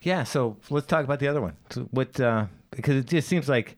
Yeah, 0.02 0.24
so 0.24 0.58
let's 0.70 0.88
talk 0.88 1.06
about 1.06 1.20
the 1.20 1.30
other 1.30 1.40
one. 1.40 1.56
So 1.70 1.88
what? 1.92 2.20
Uh, 2.20 2.48
because 2.72 2.98
it 2.98 3.06
just 3.06 3.30
seems 3.30 3.48
like, 3.48 3.78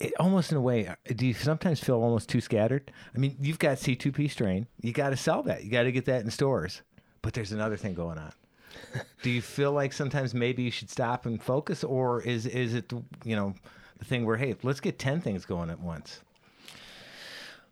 it, 0.00 0.12
almost 0.18 0.52
in 0.52 0.58
a 0.58 0.60
way, 0.60 0.86
uh, 0.86 0.94
do 1.14 1.26
you 1.26 1.34
sometimes 1.34 1.80
feel 1.80 1.96
almost 1.96 2.28
too 2.28 2.40
scattered? 2.40 2.92
I 3.14 3.18
mean, 3.18 3.36
you've 3.40 3.58
got 3.58 3.78
C2P 3.78 4.30
strain. 4.30 4.66
You 4.80 4.92
got 4.92 5.10
to 5.10 5.16
sell 5.16 5.42
that. 5.44 5.64
You 5.64 5.70
got 5.70 5.84
to 5.84 5.92
get 5.92 6.04
that 6.06 6.22
in 6.22 6.30
stores. 6.30 6.82
But 7.22 7.34
there's 7.34 7.52
another 7.52 7.76
thing 7.76 7.94
going 7.94 8.18
on. 8.18 8.32
do 9.22 9.30
you 9.30 9.42
feel 9.42 9.72
like 9.72 9.92
sometimes 9.92 10.34
maybe 10.34 10.62
you 10.62 10.70
should 10.70 10.90
stop 10.90 11.26
and 11.26 11.42
focus, 11.42 11.82
or 11.82 12.22
is 12.22 12.46
is 12.46 12.74
it 12.74 12.92
you 13.24 13.34
know 13.34 13.54
the 13.98 14.04
thing 14.04 14.24
where 14.24 14.36
hey, 14.36 14.56
let's 14.62 14.80
get 14.80 14.98
ten 14.98 15.20
things 15.20 15.44
going 15.44 15.70
at 15.70 15.80
once? 15.80 16.20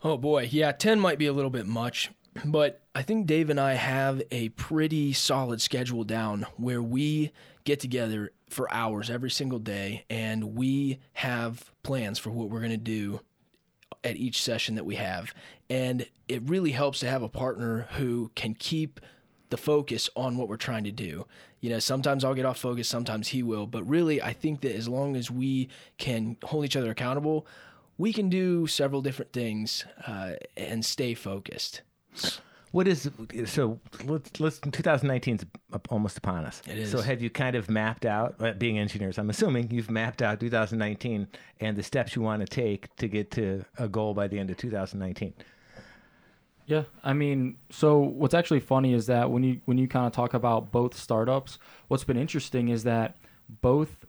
Oh 0.03 0.17
boy, 0.17 0.49
yeah, 0.53 0.73
10 0.73 1.01
might 1.01 1.19
be 1.19 1.27
a 1.27 1.33
little 1.33 1.51
bit 1.51 1.67
much, 1.67 2.11
but 2.45 2.83
I 2.95 3.03
think 3.03 3.27
Dave 3.27 3.51
and 3.51 3.59
I 3.59 3.75
have 3.75 4.23
a 4.31 4.51
pretty 4.51 5.13
solid 5.15 5.61
schedule 5.61 6.05
down 6.05 6.47
where 6.57 6.83
we 6.83 7.33
get 7.65 7.81
together 7.81 8.31
for 8.49 8.73
hours 8.73 9.11
every 9.11 9.31
single 9.31 9.59
day 9.59 10.05
and 10.09 10.57
we 10.57 11.01
have 11.15 11.71
plans 11.83 12.19
for 12.19 12.31
what 12.31 12.49
we're 12.49 12.61
going 12.61 12.71
to 12.71 12.77
do 12.77 13.21
at 14.05 14.17
each 14.17 14.41
session 14.41 14.77
that 14.77 14.87
we 14.87 14.95
have. 14.95 15.35
And 15.69 16.07
it 16.29 16.43
really 16.49 16.71
helps 16.71 17.01
to 17.01 17.09
have 17.09 17.23
a 17.23 17.29
partner 17.29 17.89
who 17.93 18.31
can 18.35 18.55
keep 18.55 19.01
the 19.51 19.57
focus 19.57 20.09
on 20.17 20.37
what 20.37 20.49
we're 20.49 20.57
trying 20.57 20.85
to 20.85 20.93
do. 20.93 21.27
You 21.61 21.71
know, 21.71 21.79
sometimes 21.79 22.25
I'll 22.25 22.35
get 22.35 22.45
off 22.45 22.59
focus, 22.59 22.89
sometimes 22.89 23.29
he 23.29 23.43
will, 23.43 23.67
but 23.67 23.85
really 23.85 24.23
I 24.23 24.33
think 24.33 24.61
that 24.61 24.75
as 24.75 24.89
long 24.89 25.17
as 25.17 25.31
we 25.31 25.69
can 25.99 26.37
hold 26.45 26.65
each 26.65 26.77
other 26.77 26.91
accountable, 26.91 27.47
we 27.99 28.13
can 28.13 28.29
do 28.29 28.67
several 28.67 29.03
different 29.03 29.33
things 29.33 29.85
uh, 30.07 30.33
and 30.57 30.85
stay 30.85 31.15
focused. 31.15 31.83
What 32.77 32.87
is 32.89 33.11
so? 33.47 33.81
Let's 34.05 34.39
let's 34.39 34.59
2019 34.59 35.37
is 35.37 35.47
almost 35.89 36.19
upon 36.19 36.45
us. 36.45 36.61
It 36.69 36.77
is. 36.77 36.91
So 36.91 37.01
have 37.01 37.23
you 37.23 37.31
kind 37.31 37.57
of 37.57 37.71
mapped 37.71 38.05
out, 38.05 38.35
uh, 38.39 38.53
being 38.53 38.79
engineers? 38.79 39.17
I'm 39.17 39.31
assuming 39.31 39.71
you've 39.71 39.91
mapped 39.91 40.21
out 40.21 40.41
2019 40.41 41.27
and 41.61 41.75
the 41.75 41.83
steps 41.83 42.15
you 42.15 42.21
want 42.21 42.41
to 42.41 42.47
take 42.47 42.95
to 42.97 43.09
get 43.09 43.31
to 43.31 43.65
a 43.79 43.89
goal 43.89 44.13
by 44.13 44.29
the 44.29 44.39
end 44.39 44.51
of 44.51 44.59
2019. 44.59 45.33
Yeah, 46.67 46.83
I 47.03 47.15
mean, 47.15 47.57
so 47.71 47.97
what's 47.97 48.35
actually 48.35 48.61
funny 48.61 48.93
is 48.93 49.07
that 49.07 49.31
when 49.31 49.43
you 49.43 49.63
when 49.65 49.79
you 49.79 49.89
kind 49.89 50.07
of 50.07 50.13
talk 50.13 50.35
about 50.35 50.71
both 50.71 50.95
startups, 50.95 51.59
what's 51.89 52.05
been 52.05 52.19
interesting 52.19 52.69
is 52.69 52.85
that 52.85 53.17
both 53.63 54.05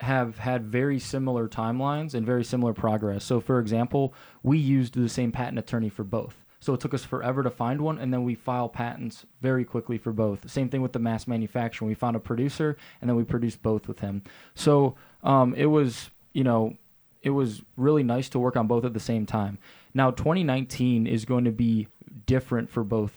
have 0.00 0.38
had 0.38 0.64
very 0.64 0.98
similar 0.98 1.48
timelines 1.48 2.14
and 2.14 2.24
very 2.24 2.44
similar 2.44 2.72
progress. 2.72 3.24
So, 3.24 3.40
for 3.40 3.58
example, 3.58 4.14
we 4.42 4.56
used 4.56 4.94
the 4.94 5.10
same 5.10 5.32
patent 5.32 5.58
attorney 5.58 5.90
for 5.90 6.02
both. 6.04 6.39
So 6.60 6.74
it 6.74 6.80
took 6.80 6.92
us 6.92 7.04
forever 7.04 7.42
to 7.42 7.50
find 7.50 7.80
one, 7.80 7.98
and 7.98 8.12
then 8.12 8.22
we 8.22 8.34
file 8.34 8.68
patents 8.68 9.24
very 9.40 9.64
quickly 9.64 9.96
for 9.96 10.12
both. 10.12 10.48
Same 10.50 10.68
thing 10.68 10.82
with 10.82 10.92
the 10.92 10.98
mass 10.98 11.26
manufacturing. 11.26 11.88
We 11.88 11.94
found 11.94 12.16
a 12.16 12.20
producer, 12.20 12.76
and 13.00 13.08
then 13.08 13.16
we 13.16 13.24
produced 13.24 13.62
both 13.62 13.88
with 13.88 14.00
him. 14.00 14.22
So 14.54 14.94
um, 15.22 15.54
it 15.54 15.66
was, 15.66 16.10
you 16.34 16.44
know, 16.44 16.76
it 17.22 17.30
was 17.30 17.62
really 17.76 18.02
nice 18.02 18.28
to 18.30 18.38
work 18.38 18.56
on 18.56 18.66
both 18.66 18.84
at 18.84 18.92
the 18.92 19.00
same 19.00 19.24
time. 19.24 19.58
Now, 19.94 20.10
2019 20.10 21.06
is 21.06 21.24
going 21.24 21.44
to 21.44 21.50
be 21.50 21.88
different 22.26 22.70
for 22.70 22.84
both 22.84 23.12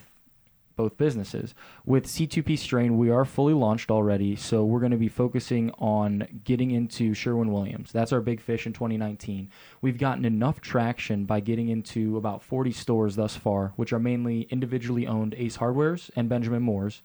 both 0.75 0.97
businesses. 0.97 1.53
With 1.85 2.07
C2P 2.07 2.57
Strain, 2.57 2.97
we 2.97 3.09
are 3.09 3.25
fully 3.25 3.53
launched 3.53 3.91
already, 3.91 4.35
so 4.35 4.65
we're 4.65 4.79
going 4.79 4.91
to 4.91 4.97
be 4.97 5.07
focusing 5.07 5.71
on 5.71 6.27
getting 6.43 6.71
into 6.71 7.13
Sherwin 7.13 7.51
Williams. 7.51 7.91
That's 7.91 8.11
our 8.11 8.21
big 8.21 8.41
fish 8.41 8.65
in 8.65 8.73
2019. 8.73 9.49
We've 9.81 9.97
gotten 9.97 10.25
enough 10.25 10.61
traction 10.61 11.25
by 11.25 11.39
getting 11.39 11.69
into 11.69 12.17
about 12.17 12.43
40 12.43 12.71
stores 12.71 13.15
thus 13.15 13.35
far, 13.35 13.73
which 13.75 13.93
are 13.93 13.99
mainly 13.99 14.41
individually 14.43 15.07
owned 15.07 15.35
Ace 15.37 15.57
Hardwares 15.57 16.09
and 16.15 16.29
Benjamin 16.29 16.63
Moore's, 16.63 17.01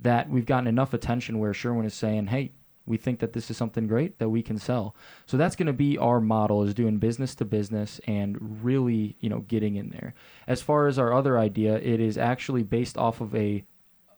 that 0.00 0.30
we've 0.30 0.46
gotten 0.46 0.68
enough 0.68 0.94
attention 0.94 1.38
where 1.38 1.52
Sherwin 1.52 1.84
is 1.84 1.94
saying, 1.94 2.28
"Hey, 2.28 2.52
we 2.88 2.96
think 2.96 3.20
that 3.20 3.32
this 3.32 3.50
is 3.50 3.56
something 3.56 3.86
great 3.86 4.18
that 4.18 4.30
we 4.30 4.42
can 4.42 4.58
sell." 4.58 4.96
So 5.26 5.36
that's 5.36 5.56
going 5.56 5.66
to 5.66 5.72
be 5.72 5.98
our 5.98 6.20
model 6.20 6.62
is 6.62 6.74
doing 6.74 6.98
business 6.98 7.34
to 7.36 7.44
business 7.44 8.00
and 8.06 8.62
really, 8.64 9.16
you 9.20 9.28
know, 9.28 9.40
getting 9.40 9.76
in 9.76 9.90
there. 9.90 10.14
As 10.46 10.62
far 10.62 10.86
as 10.86 10.98
our 10.98 11.12
other 11.12 11.38
idea, 11.38 11.76
it 11.76 12.00
is 12.00 12.18
actually 12.18 12.62
based 12.62 12.96
off 12.96 13.20
of 13.20 13.34
a 13.34 13.64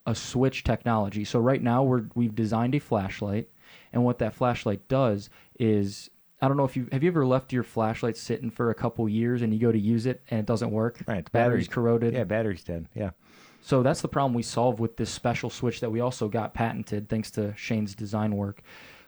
a 0.06 0.14
switch 0.14 0.64
technology. 0.64 1.24
So 1.24 1.40
right 1.40 1.62
now 1.62 1.82
we're 1.82 2.04
we've 2.14 2.34
designed 2.34 2.74
a 2.74 2.78
flashlight, 2.78 3.48
and 3.92 4.04
what 4.04 4.18
that 4.18 4.34
flashlight 4.34 4.88
does 4.88 5.30
is 5.58 6.10
I 6.42 6.48
don't 6.48 6.56
know 6.56 6.64
if 6.64 6.76
you 6.76 6.88
have 6.90 7.02
you 7.02 7.10
ever 7.10 7.26
left 7.26 7.52
your 7.52 7.62
flashlight 7.62 8.16
sitting 8.16 8.50
for 8.50 8.70
a 8.70 8.74
couple 8.74 9.08
years 9.08 9.42
and 9.42 9.52
you 9.52 9.60
go 9.60 9.72
to 9.72 9.78
use 9.78 10.06
it 10.06 10.22
and 10.30 10.40
it 10.40 10.46
doesn't 10.46 10.70
work. 10.70 11.02
Right, 11.06 11.24
the 11.24 11.30
battery's 11.30 11.68
corroded. 11.68 12.14
Yeah, 12.14 12.24
battery's 12.24 12.64
dead. 12.64 12.88
Yeah. 12.94 13.10
So 13.62 13.82
that's 13.82 14.00
the 14.00 14.08
problem 14.08 14.34
we 14.34 14.42
solve 14.42 14.80
with 14.80 14.96
this 14.96 15.10
special 15.10 15.50
switch 15.50 15.80
that 15.80 15.90
we 15.90 16.00
also 16.00 16.28
got 16.28 16.54
patented 16.54 17.08
thanks 17.08 17.30
to 17.32 17.54
Shane's 17.56 17.94
design 17.94 18.36
work. 18.36 18.62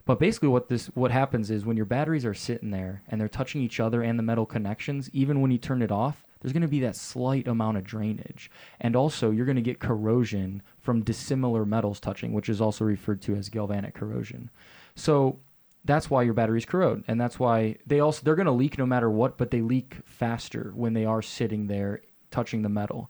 But 0.04 0.18
basically 0.18 0.48
what 0.48 0.68
this 0.68 0.86
what 0.88 1.10
happens 1.10 1.50
is 1.50 1.64
when 1.64 1.76
your 1.76 1.86
batteries 1.86 2.26
are 2.26 2.34
sitting 2.34 2.70
there 2.70 3.02
and 3.08 3.20
they're 3.20 3.28
touching 3.28 3.62
each 3.62 3.80
other 3.80 4.02
and 4.02 4.18
the 4.18 4.22
metal 4.22 4.46
connections, 4.46 5.08
even 5.12 5.40
when 5.40 5.50
you 5.50 5.58
turn 5.58 5.80
it 5.80 5.92
off, 5.92 6.24
there's 6.40 6.52
going 6.52 6.62
to 6.62 6.68
be 6.68 6.80
that 6.80 6.96
slight 6.96 7.46
amount 7.46 7.76
of 7.76 7.84
drainage. 7.84 8.50
And 8.80 8.96
also 8.96 9.30
you're 9.30 9.46
going 9.46 9.56
to 9.56 9.62
get 9.62 9.78
corrosion 9.78 10.62
from 10.80 11.04
dissimilar 11.04 11.64
metals 11.64 12.00
touching, 12.00 12.32
which 12.32 12.48
is 12.48 12.60
also 12.60 12.84
referred 12.84 13.22
to 13.22 13.36
as 13.36 13.48
galvanic 13.48 13.94
corrosion. 13.94 14.50
So 14.96 15.38
that's 15.84 16.10
why 16.10 16.22
your 16.22 16.34
batteries 16.34 16.64
corrode 16.64 17.04
and 17.06 17.20
that's 17.20 17.38
why 17.38 17.76
they 17.86 18.00
also 18.00 18.22
they're 18.24 18.36
going 18.36 18.46
to 18.46 18.52
leak 18.52 18.78
no 18.78 18.86
matter 18.86 19.08
what, 19.08 19.38
but 19.38 19.52
they 19.52 19.60
leak 19.60 19.98
faster 20.04 20.72
when 20.74 20.94
they 20.94 21.04
are 21.04 21.22
sitting 21.22 21.68
there 21.68 22.00
touching 22.32 22.62
the 22.62 22.68
metal. 22.68 23.08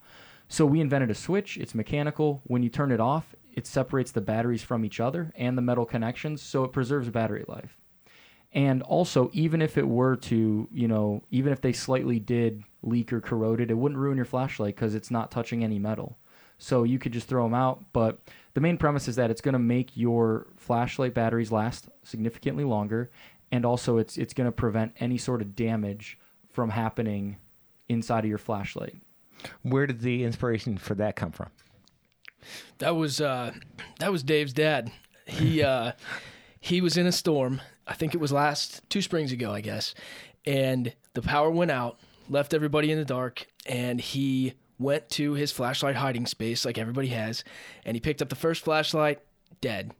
So 0.52 0.66
we 0.66 0.82
invented 0.82 1.10
a 1.10 1.14
switch. 1.14 1.56
It's 1.56 1.74
mechanical. 1.74 2.42
When 2.44 2.62
you 2.62 2.68
turn 2.68 2.92
it 2.92 3.00
off, 3.00 3.34
it 3.54 3.66
separates 3.66 4.10
the 4.10 4.20
batteries 4.20 4.62
from 4.62 4.84
each 4.84 5.00
other 5.00 5.32
and 5.34 5.56
the 5.56 5.62
metal 5.62 5.86
connections, 5.86 6.42
so 6.42 6.62
it 6.64 6.74
preserves 6.74 7.08
battery 7.08 7.46
life. 7.48 7.78
And 8.52 8.82
also, 8.82 9.30
even 9.32 9.62
if 9.62 9.78
it 9.78 9.88
were 9.88 10.14
to, 10.16 10.68
you 10.70 10.88
know, 10.88 11.22
even 11.30 11.54
if 11.54 11.62
they 11.62 11.72
slightly 11.72 12.18
did 12.18 12.64
leak 12.82 13.14
or 13.14 13.20
corroded, 13.22 13.70
it 13.70 13.78
wouldn't 13.78 13.98
ruin 13.98 14.18
your 14.18 14.26
flashlight 14.26 14.76
because 14.76 14.94
it's 14.94 15.10
not 15.10 15.30
touching 15.30 15.64
any 15.64 15.78
metal. 15.78 16.18
So 16.58 16.82
you 16.82 16.98
could 16.98 17.12
just 17.12 17.28
throw 17.28 17.44
them 17.44 17.54
out. 17.54 17.82
But 17.94 18.18
the 18.52 18.60
main 18.60 18.76
premise 18.76 19.08
is 19.08 19.16
that 19.16 19.30
it's 19.30 19.40
going 19.40 19.54
to 19.54 19.58
make 19.58 19.96
your 19.96 20.48
flashlight 20.58 21.14
batteries 21.14 21.50
last 21.50 21.88
significantly 22.02 22.64
longer, 22.64 23.10
and 23.50 23.64
also 23.64 23.96
it's 23.96 24.18
it's 24.18 24.34
going 24.34 24.48
to 24.48 24.52
prevent 24.52 24.92
any 25.00 25.16
sort 25.16 25.40
of 25.40 25.56
damage 25.56 26.18
from 26.50 26.68
happening 26.68 27.38
inside 27.88 28.24
of 28.24 28.28
your 28.28 28.36
flashlight. 28.36 29.00
Where 29.62 29.86
did 29.86 30.00
the 30.00 30.24
inspiration 30.24 30.78
for 30.78 30.94
that 30.94 31.16
come 31.16 31.32
from? 31.32 31.50
That 32.78 32.96
was 32.96 33.20
uh, 33.20 33.52
that 33.98 34.12
was 34.12 34.22
Dave's 34.22 34.52
dad. 34.52 34.90
He 35.26 35.62
uh, 35.62 35.92
he 36.60 36.80
was 36.80 36.96
in 36.96 37.06
a 37.06 37.12
storm. 37.12 37.60
I 37.86 37.94
think 37.94 38.14
it 38.14 38.20
was 38.20 38.32
last 38.32 38.88
two 38.88 39.02
springs 39.02 39.32
ago, 39.32 39.52
I 39.52 39.60
guess, 39.60 39.94
and 40.46 40.94
the 41.14 41.22
power 41.22 41.50
went 41.50 41.70
out, 41.70 41.98
left 42.28 42.54
everybody 42.54 42.92
in 42.92 42.98
the 42.98 43.04
dark, 43.04 43.46
and 43.66 44.00
he 44.00 44.54
went 44.78 45.08
to 45.10 45.32
his 45.32 45.52
flashlight 45.52 45.96
hiding 45.96 46.26
space 46.26 46.64
like 46.64 46.78
everybody 46.78 47.08
has, 47.08 47.44
and 47.84 47.96
he 47.96 48.00
picked 48.00 48.22
up 48.22 48.28
the 48.28 48.36
first 48.36 48.64
flashlight, 48.64 49.20
dead. 49.60 49.92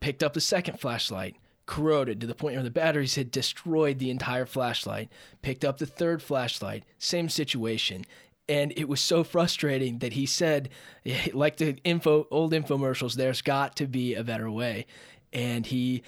Picked 0.00 0.22
up 0.22 0.34
the 0.34 0.40
second 0.40 0.80
flashlight, 0.80 1.36
corroded 1.66 2.20
to 2.20 2.26
the 2.26 2.34
point 2.34 2.54
where 2.54 2.64
the 2.64 2.70
batteries 2.70 3.14
had 3.14 3.30
destroyed 3.30 3.98
the 3.98 4.10
entire 4.10 4.46
flashlight. 4.46 5.10
Picked 5.42 5.64
up 5.64 5.78
the 5.78 5.86
third 5.86 6.22
flashlight, 6.22 6.84
same 6.98 7.28
situation. 7.28 8.04
And 8.48 8.72
it 8.76 8.88
was 8.88 9.00
so 9.00 9.24
frustrating 9.24 9.98
that 10.00 10.12
he 10.14 10.26
said, 10.26 10.68
like 11.32 11.56
the 11.56 11.76
info 11.84 12.26
old 12.30 12.52
infomercials, 12.52 13.14
there's 13.14 13.42
got 13.42 13.76
to 13.76 13.86
be 13.86 14.14
a 14.14 14.24
better 14.24 14.50
way. 14.50 14.86
And 15.32 15.64
he 15.66 16.02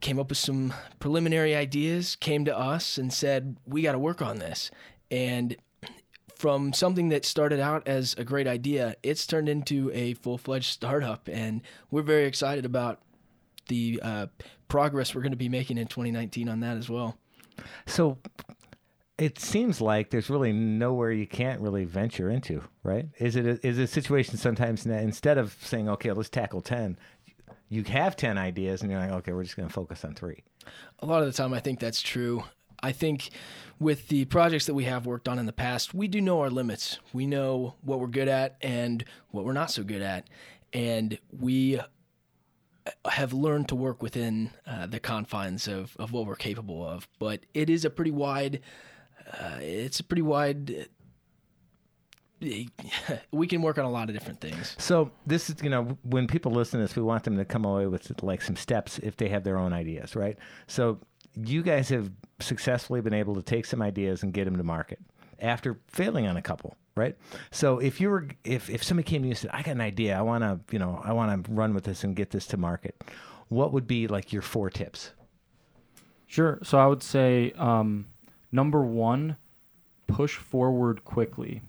came 0.00 0.18
up 0.18 0.28
with 0.28 0.38
some 0.38 0.72
preliminary 1.00 1.54
ideas, 1.54 2.16
came 2.16 2.44
to 2.44 2.56
us 2.56 2.98
and 2.98 3.12
said, 3.12 3.56
"We 3.66 3.82
got 3.82 3.92
to 3.92 3.98
work 3.98 4.22
on 4.22 4.38
this." 4.38 4.70
And 5.10 5.56
from 6.34 6.72
something 6.72 7.08
that 7.10 7.24
started 7.24 7.60
out 7.60 7.86
as 7.86 8.14
a 8.18 8.24
great 8.24 8.46
idea, 8.46 8.96
it's 9.02 9.26
turned 9.26 9.48
into 9.48 9.90
a 9.94 10.14
full-fledged 10.14 10.66
startup, 10.66 11.28
and 11.28 11.62
we're 11.90 12.02
very 12.02 12.24
excited 12.24 12.64
about 12.64 13.00
the 13.68 14.00
uh, 14.02 14.26
progress 14.68 15.14
we're 15.14 15.22
going 15.22 15.32
to 15.32 15.36
be 15.36 15.48
making 15.48 15.78
in 15.78 15.86
2019 15.86 16.48
on 16.48 16.60
that 16.60 16.76
as 16.76 16.90
well. 16.90 17.16
So 17.86 18.18
it 19.18 19.38
seems 19.38 19.80
like 19.80 20.10
there's 20.10 20.28
really 20.28 20.52
nowhere 20.52 21.12
you 21.12 21.26
can't 21.26 21.60
really 21.60 21.84
venture 21.84 22.30
into, 22.30 22.62
right? 22.82 23.06
Is 23.18 23.36
it 23.36 23.46
a, 23.46 23.66
is 23.66 23.78
a 23.78 23.86
situation 23.86 24.36
sometimes 24.36 24.84
that 24.84 25.02
instead 25.02 25.38
of 25.38 25.56
saying, 25.60 25.88
okay, 25.88 26.10
let's 26.12 26.28
tackle 26.28 26.60
10, 26.60 26.98
you 27.68 27.84
have 27.84 28.16
10 28.16 28.38
ideas 28.38 28.82
and 28.82 28.90
you're 28.90 29.00
like, 29.00 29.10
okay, 29.10 29.32
we're 29.32 29.44
just 29.44 29.56
going 29.56 29.68
to 29.68 29.72
focus 29.72 30.04
on 30.04 30.14
three? 30.14 30.42
A 31.00 31.06
lot 31.06 31.22
of 31.22 31.26
the 31.26 31.32
time, 31.32 31.54
I 31.54 31.60
think 31.60 31.78
that's 31.78 32.02
true. 32.02 32.44
I 32.82 32.92
think 32.92 33.30
with 33.78 34.08
the 34.08 34.24
projects 34.26 34.66
that 34.66 34.74
we 34.74 34.84
have 34.84 35.06
worked 35.06 35.28
on 35.28 35.38
in 35.38 35.46
the 35.46 35.52
past, 35.52 35.94
we 35.94 36.08
do 36.08 36.20
know 36.20 36.40
our 36.40 36.50
limits. 36.50 36.98
We 37.12 37.26
know 37.26 37.74
what 37.82 38.00
we're 38.00 38.08
good 38.08 38.28
at 38.28 38.56
and 38.60 39.04
what 39.30 39.44
we're 39.44 39.52
not 39.52 39.70
so 39.70 39.84
good 39.84 40.02
at. 40.02 40.28
And 40.72 41.18
we 41.30 41.80
have 43.06 43.32
learned 43.32 43.68
to 43.68 43.74
work 43.74 44.02
within 44.02 44.50
uh, 44.66 44.86
the 44.86 45.00
confines 45.00 45.68
of, 45.68 45.96
of 45.98 46.12
what 46.12 46.26
we're 46.26 46.36
capable 46.36 46.86
of. 46.86 47.08
But 47.18 47.46
it 47.54 47.70
is 47.70 47.84
a 47.84 47.90
pretty 47.90 48.10
wide, 48.10 48.60
uh, 49.32 49.58
it's 49.60 50.00
a 50.00 50.04
pretty 50.04 50.22
wide. 50.22 50.88
We 53.30 53.46
can 53.46 53.62
work 53.62 53.78
on 53.78 53.86
a 53.86 53.90
lot 53.90 54.10
of 54.10 54.14
different 54.14 54.42
things. 54.42 54.76
So 54.78 55.10
this 55.26 55.48
is, 55.48 55.62
you 55.62 55.70
know, 55.70 55.96
when 56.02 56.26
people 56.26 56.52
listen 56.52 56.78
to 56.78 56.86
this, 56.86 56.94
we 56.94 57.02
want 57.02 57.24
them 57.24 57.38
to 57.38 57.44
come 57.44 57.64
away 57.64 57.86
with 57.86 58.22
like 58.22 58.42
some 58.42 58.56
steps 58.56 58.98
if 58.98 59.16
they 59.16 59.30
have 59.30 59.44
their 59.44 59.56
own 59.56 59.72
ideas, 59.72 60.14
right? 60.14 60.36
So 60.66 60.98
you 61.34 61.62
guys 61.62 61.88
have 61.88 62.10
successfully 62.40 63.00
been 63.00 63.14
able 63.14 63.34
to 63.36 63.42
take 63.42 63.64
some 63.64 63.80
ideas 63.80 64.22
and 64.22 64.34
get 64.34 64.44
them 64.44 64.58
to 64.58 64.62
market 64.62 64.98
after 65.40 65.80
failing 65.88 66.26
on 66.26 66.36
a 66.36 66.42
couple 66.42 66.76
right 66.96 67.16
so 67.50 67.78
if 67.80 68.00
you 68.00 68.08
were 68.08 68.28
if, 68.44 68.70
if 68.70 68.84
somebody 68.84 69.04
came 69.04 69.22
to 69.22 69.26
you 69.26 69.32
and 69.32 69.38
said 69.38 69.50
i 69.52 69.60
got 69.62 69.72
an 69.72 69.80
idea 69.80 70.16
i 70.16 70.22
want 70.22 70.44
to 70.44 70.60
you 70.70 70.78
know 70.78 71.00
i 71.04 71.12
want 71.12 71.44
to 71.44 71.52
run 71.52 71.74
with 71.74 71.84
this 71.84 72.04
and 72.04 72.14
get 72.14 72.30
this 72.30 72.46
to 72.46 72.56
market 72.56 73.02
what 73.48 73.72
would 73.72 73.86
be 73.86 74.06
like 74.06 74.32
your 74.32 74.42
four 74.42 74.70
tips 74.70 75.10
Sure. 76.34 76.58
So 76.64 76.78
I 76.78 76.86
would 76.88 77.02
say 77.04 77.52
um, 77.56 78.06
number 78.54 78.82
one, 78.82 79.36
push 80.06 80.36
forward 80.36 81.04
quickly. 81.04 81.62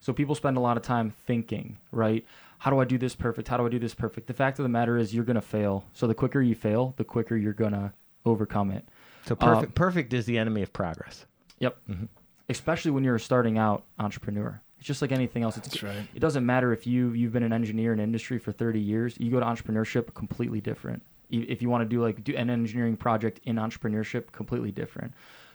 So 0.00 0.12
people 0.12 0.34
spend 0.34 0.56
a 0.56 0.60
lot 0.60 0.76
of 0.76 0.82
time 0.82 1.10
thinking, 1.10 1.78
right? 1.90 2.24
How 2.58 2.70
do 2.70 2.78
I 2.78 2.84
do 2.84 2.96
this 2.98 3.14
perfect? 3.14 3.48
How 3.48 3.56
do 3.56 3.66
I 3.66 3.68
do 3.68 3.78
this 3.78 3.94
perfect? 3.94 4.26
The 4.26 4.34
fact 4.34 4.58
of 4.58 4.62
the 4.62 4.68
matter 4.68 4.96
is, 4.96 5.14
you're 5.14 5.24
going 5.24 5.34
to 5.34 5.42
fail. 5.42 5.84
So 5.92 6.06
the 6.06 6.14
quicker 6.14 6.40
you 6.40 6.54
fail, 6.54 6.94
the 6.96 7.04
quicker 7.04 7.36
you're 7.36 7.52
going 7.52 7.72
to 7.72 7.92
overcome 8.24 8.70
it. 8.70 8.88
so 9.26 9.34
perfect 9.34 9.66
um, 9.66 9.72
perfect 9.72 10.14
is 10.14 10.24
the 10.24 10.38
enemy 10.38 10.62
of 10.62 10.72
progress 10.72 11.26
Yep. 11.58 11.76
Mm-hmm. 11.90 12.04
Especially 12.48 12.90
when 12.90 13.04
you're 13.04 13.16
a 13.16 13.20
starting 13.20 13.58
out 13.58 13.84
entrepreneur. 13.98 14.60
It's 14.78 14.86
just 14.86 15.02
like 15.02 15.12
anything 15.12 15.42
else. 15.42 15.56
It's, 15.56 15.68
That's 15.68 15.82
right. 15.82 16.08
It 16.14 16.20
doesn't 16.20 16.44
matter 16.44 16.72
if 16.72 16.86
you 16.86 17.12
you've 17.12 17.32
been 17.32 17.42
an 17.42 17.52
engineer 17.52 17.92
in 17.92 18.00
industry 18.00 18.38
for 18.38 18.52
30 18.52 18.80
years. 18.80 19.16
You 19.18 19.30
go 19.30 19.40
to 19.40 19.46
entrepreneurship, 19.46 20.12
completely 20.14 20.60
different. 20.60 21.02
If 21.30 21.62
you 21.62 21.70
want 21.70 21.82
to 21.82 21.88
do 21.88 22.02
like 22.02 22.22
do 22.22 22.36
an 22.36 22.50
engineering 22.50 22.96
project 22.96 23.40
in 23.44 23.56
entrepreneurship, 23.56 24.30
completely 24.32 24.72
different. 24.72 25.14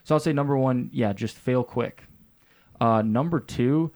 So 0.09 0.15
I'll 0.15 0.19
say 0.19 0.33
number 0.33 0.57
one, 0.57 0.89
yeah, 0.91 1.13
just 1.13 1.37
fail 1.37 1.63
quick. 1.63 2.05
Uh, 2.81 3.03
number 3.03 3.39
two, 3.39 3.91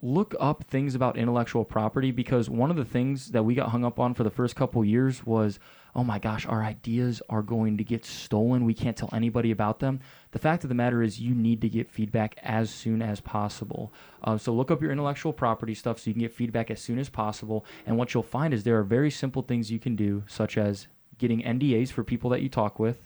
look 0.00 0.32
up 0.38 0.62
things 0.62 0.94
about 0.94 1.16
intellectual 1.16 1.64
property 1.64 2.12
because 2.12 2.48
one 2.48 2.70
of 2.70 2.76
the 2.76 2.84
things 2.84 3.32
that 3.32 3.42
we 3.42 3.56
got 3.56 3.70
hung 3.70 3.84
up 3.84 3.98
on 3.98 4.14
for 4.14 4.22
the 4.22 4.30
first 4.30 4.54
couple 4.54 4.84
years 4.84 5.26
was, 5.26 5.58
oh 5.96 6.04
my 6.04 6.20
gosh, 6.20 6.46
our 6.46 6.62
ideas 6.62 7.20
are 7.28 7.42
going 7.42 7.78
to 7.78 7.82
get 7.82 8.04
stolen. 8.04 8.64
We 8.64 8.74
can't 8.74 8.96
tell 8.96 9.10
anybody 9.12 9.50
about 9.50 9.80
them. 9.80 9.98
The 10.30 10.38
fact 10.38 10.62
of 10.62 10.68
the 10.68 10.76
matter 10.76 11.02
is, 11.02 11.18
you 11.18 11.34
need 11.34 11.60
to 11.62 11.68
get 11.68 11.90
feedback 11.90 12.36
as 12.44 12.70
soon 12.70 13.02
as 13.02 13.20
possible. 13.20 13.92
Uh, 14.22 14.38
so 14.38 14.54
look 14.54 14.70
up 14.70 14.80
your 14.80 14.92
intellectual 14.92 15.32
property 15.32 15.74
stuff 15.74 15.98
so 15.98 16.10
you 16.10 16.14
can 16.14 16.22
get 16.22 16.32
feedback 16.32 16.70
as 16.70 16.80
soon 16.80 17.00
as 17.00 17.08
possible. 17.08 17.66
And 17.84 17.98
what 17.98 18.14
you'll 18.14 18.22
find 18.22 18.54
is 18.54 18.62
there 18.62 18.78
are 18.78 18.84
very 18.84 19.10
simple 19.10 19.42
things 19.42 19.72
you 19.72 19.80
can 19.80 19.96
do, 19.96 20.22
such 20.28 20.56
as 20.56 20.86
getting 21.18 21.42
NDAs 21.42 21.90
for 21.90 22.04
people 22.04 22.30
that 22.30 22.42
you 22.42 22.48
talk 22.48 22.78
with. 22.78 23.05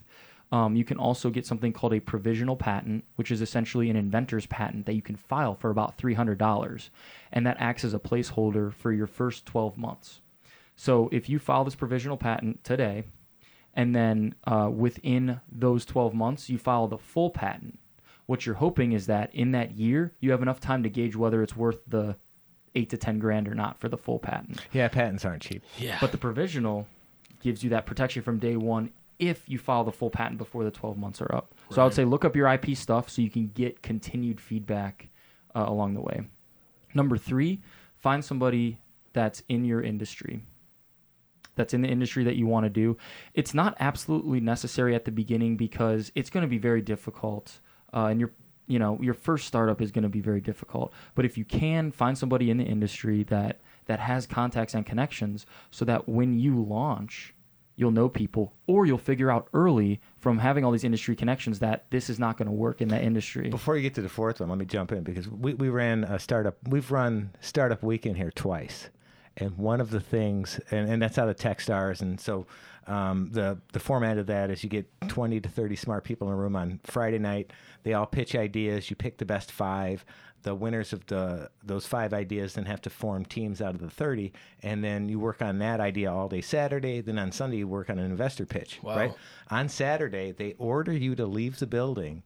Um, 0.52 0.74
you 0.74 0.84
can 0.84 0.98
also 0.98 1.30
get 1.30 1.46
something 1.46 1.72
called 1.72 1.94
a 1.94 2.00
provisional 2.00 2.56
patent, 2.56 3.04
which 3.14 3.30
is 3.30 3.40
essentially 3.40 3.88
an 3.88 3.96
inventor's 3.96 4.46
patent 4.46 4.86
that 4.86 4.94
you 4.94 5.02
can 5.02 5.14
file 5.16 5.54
for 5.54 5.70
about 5.70 5.96
$300. 5.96 6.88
And 7.32 7.46
that 7.46 7.56
acts 7.60 7.84
as 7.84 7.94
a 7.94 8.00
placeholder 8.00 8.72
for 8.72 8.92
your 8.92 9.06
first 9.06 9.46
12 9.46 9.78
months. 9.78 10.20
So 10.74 11.08
if 11.12 11.28
you 11.28 11.38
file 11.38 11.62
this 11.64 11.76
provisional 11.76 12.16
patent 12.16 12.64
today, 12.64 13.04
and 13.74 13.94
then 13.94 14.34
uh, 14.44 14.68
within 14.72 15.40
those 15.52 15.84
12 15.84 16.14
months, 16.14 16.50
you 16.50 16.58
file 16.58 16.88
the 16.88 16.98
full 16.98 17.30
patent, 17.30 17.78
what 18.26 18.44
you're 18.44 18.56
hoping 18.56 18.92
is 18.92 19.06
that 19.06 19.32
in 19.34 19.52
that 19.52 19.72
year, 19.76 20.12
you 20.20 20.32
have 20.32 20.42
enough 20.42 20.58
time 20.58 20.82
to 20.82 20.88
gauge 20.88 21.14
whether 21.14 21.42
it's 21.42 21.56
worth 21.56 21.78
the 21.86 22.16
eight 22.74 22.90
to 22.90 22.96
10 22.96 23.18
grand 23.18 23.46
or 23.48 23.54
not 23.54 23.78
for 23.78 23.88
the 23.88 23.96
full 23.96 24.18
patent. 24.20 24.64
yeah 24.72 24.86
patents 24.88 25.24
aren't 25.24 25.42
cheap 25.42 25.62
Yeah. 25.78 25.98
But 26.00 26.12
the 26.12 26.18
provisional 26.18 26.86
gives 27.42 27.64
you 27.64 27.70
that 27.70 27.84
protection 27.86 28.22
from 28.22 28.38
day 28.38 28.54
one 28.56 28.90
if 29.20 29.48
you 29.48 29.58
file 29.58 29.84
the 29.84 29.92
full 29.92 30.10
patent 30.10 30.38
before 30.38 30.64
the 30.64 30.70
12 30.70 30.96
months 30.96 31.20
are 31.20 31.32
up. 31.34 31.54
So 31.70 31.82
I 31.82 31.84
would 31.84 31.94
say 31.94 32.04
look 32.04 32.24
up 32.24 32.34
your 32.34 32.48
IP 32.48 32.76
stuff 32.76 33.10
so 33.10 33.22
you 33.22 33.30
can 33.30 33.48
get 33.48 33.82
continued 33.82 34.40
feedback 34.40 35.08
uh, 35.54 35.64
along 35.66 35.94
the 35.94 36.00
way. 36.00 36.22
Number 36.94 37.16
three, 37.16 37.60
find 37.96 38.24
somebody 38.24 38.78
that's 39.12 39.42
in 39.48 39.64
your 39.64 39.82
industry. 39.82 40.42
That's 41.54 41.74
in 41.74 41.82
the 41.82 41.88
industry 41.88 42.24
that 42.24 42.36
you 42.36 42.46
want 42.46 42.64
to 42.64 42.70
do. 42.70 42.96
It's 43.34 43.52
not 43.52 43.76
absolutely 43.78 44.40
necessary 44.40 44.94
at 44.94 45.04
the 45.04 45.10
beginning 45.10 45.56
because 45.56 46.10
it's 46.14 46.30
going 46.30 46.42
to 46.42 46.48
be 46.48 46.58
very 46.58 46.80
difficult, 46.80 47.60
uh, 47.92 48.06
and 48.06 48.18
your 48.18 48.30
you 48.66 48.78
know 48.78 48.98
your 49.02 49.14
first 49.14 49.46
startup 49.46 49.82
is 49.82 49.90
going 49.90 50.04
to 50.04 50.08
be 50.08 50.20
very 50.20 50.40
difficult. 50.40 50.92
But 51.14 51.24
if 51.24 51.36
you 51.36 51.44
can 51.44 51.90
find 51.90 52.16
somebody 52.16 52.50
in 52.50 52.56
the 52.56 52.64
industry 52.64 53.24
that 53.24 53.60
that 53.86 54.00
has 54.00 54.26
contacts 54.26 54.74
and 54.74 54.86
connections, 54.86 55.44
so 55.70 55.84
that 55.84 56.08
when 56.08 56.38
you 56.38 56.62
launch, 56.62 57.34
you'll 57.76 57.90
know 57.90 58.08
people, 58.08 58.52
or 58.66 58.86
you'll 58.86 58.98
figure 58.98 59.30
out 59.30 59.48
early 59.54 60.00
from 60.18 60.38
having 60.38 60.64
all 60.64 60.70
these 60.70 60.84
industry 60.84 61.16
connections 61.16 61.60
that 61.60 61.86
this 61.90 62.10
is 62.10 62.18
not 62.18 62.36
going 62.36 62.46
to 62.46 62.52
work 62.52 62.80
in 62.80 62.88
that 62.88 63.02
industry. 63.02 63.48
Before 63.48 63.76
you 63.76 63.82
get 63.82 63.94
to 63.94 64.02
the 64.02 64.08
fourth 64.08 64.40
one, 64.40 64.48
let 64.48 64.58
me 64.58 64.66
jump 64.66 64.92
in 64.92 65.02
because 65.02 65.28
we, 65.28 65.54
we 65.54 65.68
ran 65.68 66.04
a 66.04 66.18
startup. 66.18 66.56
We've 66.68 66.90
run 66.90 67.30
startup 67.40 67.82
weekend 67.82 68.16
here 68.16 68.30
twice, 68.30 68.90
and 69.36 69.56
one 69.56 69.80
of 69.80 69.90
the 69.90 70.00
things, 70.00 70.60
and, 70.70 70.90
and 70.90 71.00
that's 71.00 71.16
out 71.16 71.28
of 71.28 71.36
TechStars, 71.36 72.02
and 72.02 72.20
so 72.20 72.46
um, 72.86 73.30
the 73.32 73.58
the 73.72 73.80
format 73.80 74.18
of 74.18 74.26
that 74.26 74.50
is 74.50 74.64
you 74.64 74.70
get 74.70 74.86
twenty 75.08 75.40
to 75.40 75.48
thirty 75.48 75.76
smart 75.76 76.04
people 76.04 76.28
in 76.28 76.34
a 76.34 76.36
room 76.36 76.56
on 76.56 76.80
Friday 76.84 77.18
night. 77.18 77.52
They 77.82 77.94
all 77.94 78.06
pitch 78.06 78.34
ideas. 78.34 78.90
You 78.90 78.96
pick 78.96 79.18
the 79.18 79.24
best 79.24 79.52
five. 79.52 80.04
The 80.42 80.54
winners 80.54 80.92
of 80.92 81.04
the 81.06 81.50
those 81.62 81.86
five 81.86 82.12
ideas 82.14 82.54
then 82.54 82.64
have 82.64 82.80
to 82.82 82.90
form 82.90 83.24
teams 83.24 83.60
out 83.60 83.74
of 83.74 83.80
the 83.80 83.90
thirty, 83.90 84.32
and 84.62 84.82
then 84.82 85.08
you 85.08 85.18
work 85.18 85.42
on 85.42 85.58
that 85.58 85.80
idea 85.80 86.10
all 86.12 86.28
day 86.28 86.40
Saturday. 86.40 87.00
Then 87.00 87.18
on 87.18 87.30
Sunday 87.32 87.58
you 87.58 87.68
work 87.68 87.90
on 87.90 87.98
an 87.98 88.10
investor 88.10 88.46
pitch. 88.46 88.78
Wow. 88.82 88.96
Right 88.96 89.14
on 89.50 89.68
Saturday 89.68 90.32
they 90.32 90.54
order 90.58 90.92
you 90.92 91.14
to 91.16 91.26
leave 91.26 91.58
the 91.58 91.66
building 91.66 92.22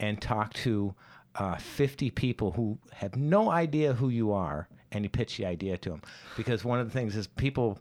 and 0.00 0.20
talk 0.20 0.52
to 0.54 0.94
uh, 1.36 1.56
50 1.56 2.10
people 2.10 2.52
who 2.52 2.78
have 2.92 3.16
no 3.16 3.50
idea 3.50 3.92
who 3.94 4.08
you 4.08 4.32
are 4.32 4.68
and 4.92 5.04
you 5.04 5.08
pitch 5.08 5.36
the 5.36 5.46
idea 5.46 5.76
to 5.78 5.90
them 5.90 6.02
because 6.36 6.64
one 6.64 6.80
of 6.80 6.86
the 6.86 6.92
things 6.92 7.14
is 7.16 7.26
people 7.26 7.78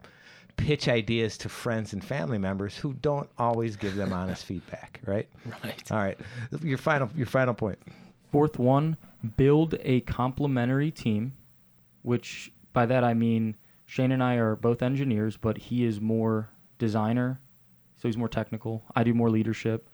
pitch 0.58 0.88
ideas 0.88 1.38
to 1.39 1.49
friends 1.49 1.93
and 1.93 2.03
family 2.03 2.38
members 2.38 2.75
who 2.77 2.93
don't 3.01 3.30
always 3.38 3.75
give 3.75 3.95
them 3.95 4.12
honest 4.13 4.45
feedback 4.51 4.99
right 5.06 5.27
Right. 5.63 5.91
all 5.91 5.97
right 5.97 6.19
your 6.62 6.77
final 6.77 7.10
your 7.15 7.25
final 7.27 7.53
point 7.53 7.80
Fourth 8.32 8.60
one, 8.60 8.97
build 9.36 9.75
a 9.82 10.01
complementary 10.01 10.91
team, 10.91 11.34
which 12.01 12.51
by 12.73 12.86
that 12.86 13.03
I 13.03 13.13
mean 13.13 13.56
Shane 13.86 14.12
and 14.12 14.23
I 14.23 14.36
are 14.36 14.56
both 14.56 14.82
engineers, 14.82 15.38
but 15.38 15.58
he 15.58 15.86
is 15.86 16.01
more 16.01 16.49
designer, 16.77 17.39
so 17.95 18.08
he's 18.08 18.17
more 18.17 18.27
technical. 18.30 18.84
I 18.95 19.03
do 19.03 19.13
more 19.13 19.30
leadership. 19.30 19.89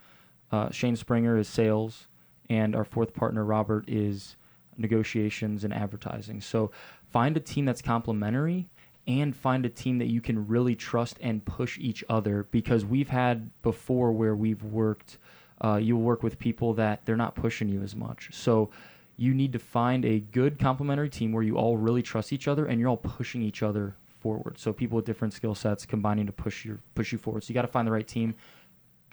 Uh, 0.51 0.69
Shane 0.71 0.95
Springer 0.95 1.37
is 1.37 1.47
sales, 1.47 2.07
and 2.49 2.75
our 2.75 2.83
fourth 2.83 3.13
partner 3.13 3.45
Robert 3.45 3.85
is 3.87 4.35
negotiations 4.77 5.63
and 5.63 5.73
advertising. 5.73 6.41
So 6.41 6.71
find 7.09 7.37
a 7.37 7.39
team 7.39 7.65
that's 7.65 7.81
complementary 7.81 8.69
and 9.07 9.35
find 9.35 9.65
a 9.65 9.69
team 9.69 9.97
that 9.99 10.07
you 10.07 10.21
can 10.21 10.47
really 10.47 10.75
trust 10.75 11.17
and 11.21 11.43
push 11.45 11.77
each 11.79 12.03
other 12.09 12.47
because 12.51 12.85
we've 12.85 13.09
had 13.09 13.49
before 13.61 14.11
where 14.11 14.35
we've 14.35 14.63
worked 14.63 15.17
uh, 15.61 15.77
you'll 15.77 16.01
work 16.01 16.23
with 16.23 16.39
people 16.39 16.73
that 16.73 17.05
they're 17.05 17.15
not 17.15 17.35
pushing 17.35 17.67
you 17.69 17.81
as 17.81 17.95
much 17.95 18.29
so 18.31 18.69
you 19.17 19.33
need 19.33 19.53
to 19.53 19.59
find 19.59 20.05
a 20.05 20.19
good 20.19 20.59
complementary 20.59 21.09
team 21.09 21.31
where 21.31 21.43
you 21.43 21.57
all 21.57 21.77
really 21.77 22.01
trust 22.01 22.33
each 22.33 22.47
other 22.47 22.65
and 22.65 22.79
you're 22.79 22.89
all 22.89 22.97
pushing 22.97 23.41
each 23.41 23.61
other 23.61 23.95
forward 24.21 24.57
so 24.57 24.71
people 24.71 24.95
with 24.95 25.05
different 25.05 25.33
skill 25.33 25.53
sets 25.53 25.85
combining 25.85 26.25
to 26.25 26.31
push 26.31 26.63
your 26.63 26.79
push 26.95 27.11
you 27.11 27.17
forward 27.17 27.43
so 27.43 27.49
you 27.49 27.53
got 27.53 27.63
to 27.63 27.67
find 27.67 27.87
the 27.87 27.91
right 27.91 28.07
team 28.07 28.33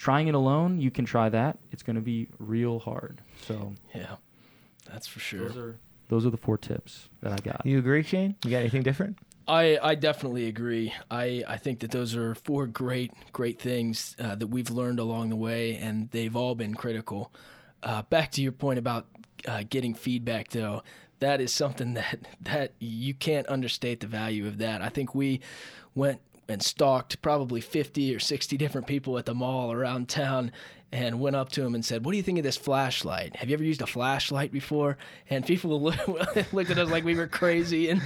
trying 0.01 0.29
it 0.29 0.35
alone, 0.35 0.81
you 0.81 0.91
can 0.91 1.05
try 1.05 1.29
that. 1.29 1.59
It's 1.73 1.83
going 1.83 1.97
to 1.97 2.03
be 2.03 2.27
real 2.39 2.79
hard. 2.79 3.21
So 3.47 3.75
Yeah, 3.95 4.17
that's 4.91 5.07
for 5.07 5.21
sure. 5.21 5.49
those 5.49 5.57
are 5.59 5.79
those 6.09 6.27
are 6.27 6.31
the 6.31 6.39
four 6.39 6.57
tips 6.57 7.11
that 7.21 7.33
I 7.33 7.37
got. 7.37 7.65
You 7.67 7.79
agree, 7.79 8.03
Shane? 8.03 8.35
You 8.43 8.51
got 8.51 8.59
anything 8.61 8.83
different? 8.83 9.19
I, 9.47 9.79
I 9.83 9.95
definitely 9.97 10.47
agree. 10.47 10.93
I, 11.11 11.45
I 11.47 11.57
think 11.57 11.81
that 11.81 11.91
those 11.91 12.17
are 12.17 12.35
four 12.35 12.67
great 12.67 13.13
great 13.33 13.61
things 13.61 14.17
uh, 14.19 14.35
that 14.37 14.47
we've 14.47 14.71
learned 14.71 14.99
along 15.01 15.29
the 15.29 15.37
way, 15.37 15.77
and 15.77 16.11
they've 16.13 16.35
all 16.35 16.55
been 16.55 16.75
critical. 16.75 17.31
Uh, 17.83 18.03
back 18.03 18.33
to 18.33 18.43
your 18.43 18.53
point 18.53 18.79
about 18.79 19.07
uh, 19.47 19.65
getting 19.69 19.95
feedback, 19.95 20.49
though, 20.49 20.83
that 21.21 21.41
is 21.41 21.53
something 21.53 21.95
that 21.95 22.19
that 22.41 22.73
you 22.79 23.15
can't 23.15 23.47
understate 23.49 24.01
the 24.01 24.07
value 24.07 24.47
of 24.47 24.59
that. 24.59 24.83
I 24.83 24.89
think 24.89 25.15
we 25.15 25.41
went 25.95 26.21
and 26.49 26.63
stalked 26.63 27.23
probably 27.23 27.61
50 27.61 28.15
or 28.15 28.19
60 28.19 28.57
different 28.57 28.87
people 28.87 29.17
at 29.19 29.27
the 29.27 29.35
mall 29.35 29.71
around 29.71 30.09
town 30.09 30.51
and 30.93 31.21
went 31.21 31.37
up 31.37 31.51
to 31.51 31.63
him 31.65 31.75
and 31.75 31.85
said, 31.85 32.05
"What 32.05 32.11
do 32.13 32.17
you 32.17 32.23
think 32.23 32.39
of 32.39 32.45
this 32.45 32.57
flashlight? 32.57 33.37
Have 33.37 33.49
you 33.49 33.55
ever 33.55 33.63
used 33.65 33.81
a 33.83 33.87
flashlight 33.87 34.51
before?" 34.53 34.99
And 35.29 35.47
people 35.47 35.81
looked 36.53 36.71
at 36.71 36.79
us 36.79 36.91
like 36.91 37.05
we 37.05 37.15
were 37.15 37.27
crazy, 37.29 37.91
and 37.91 38.03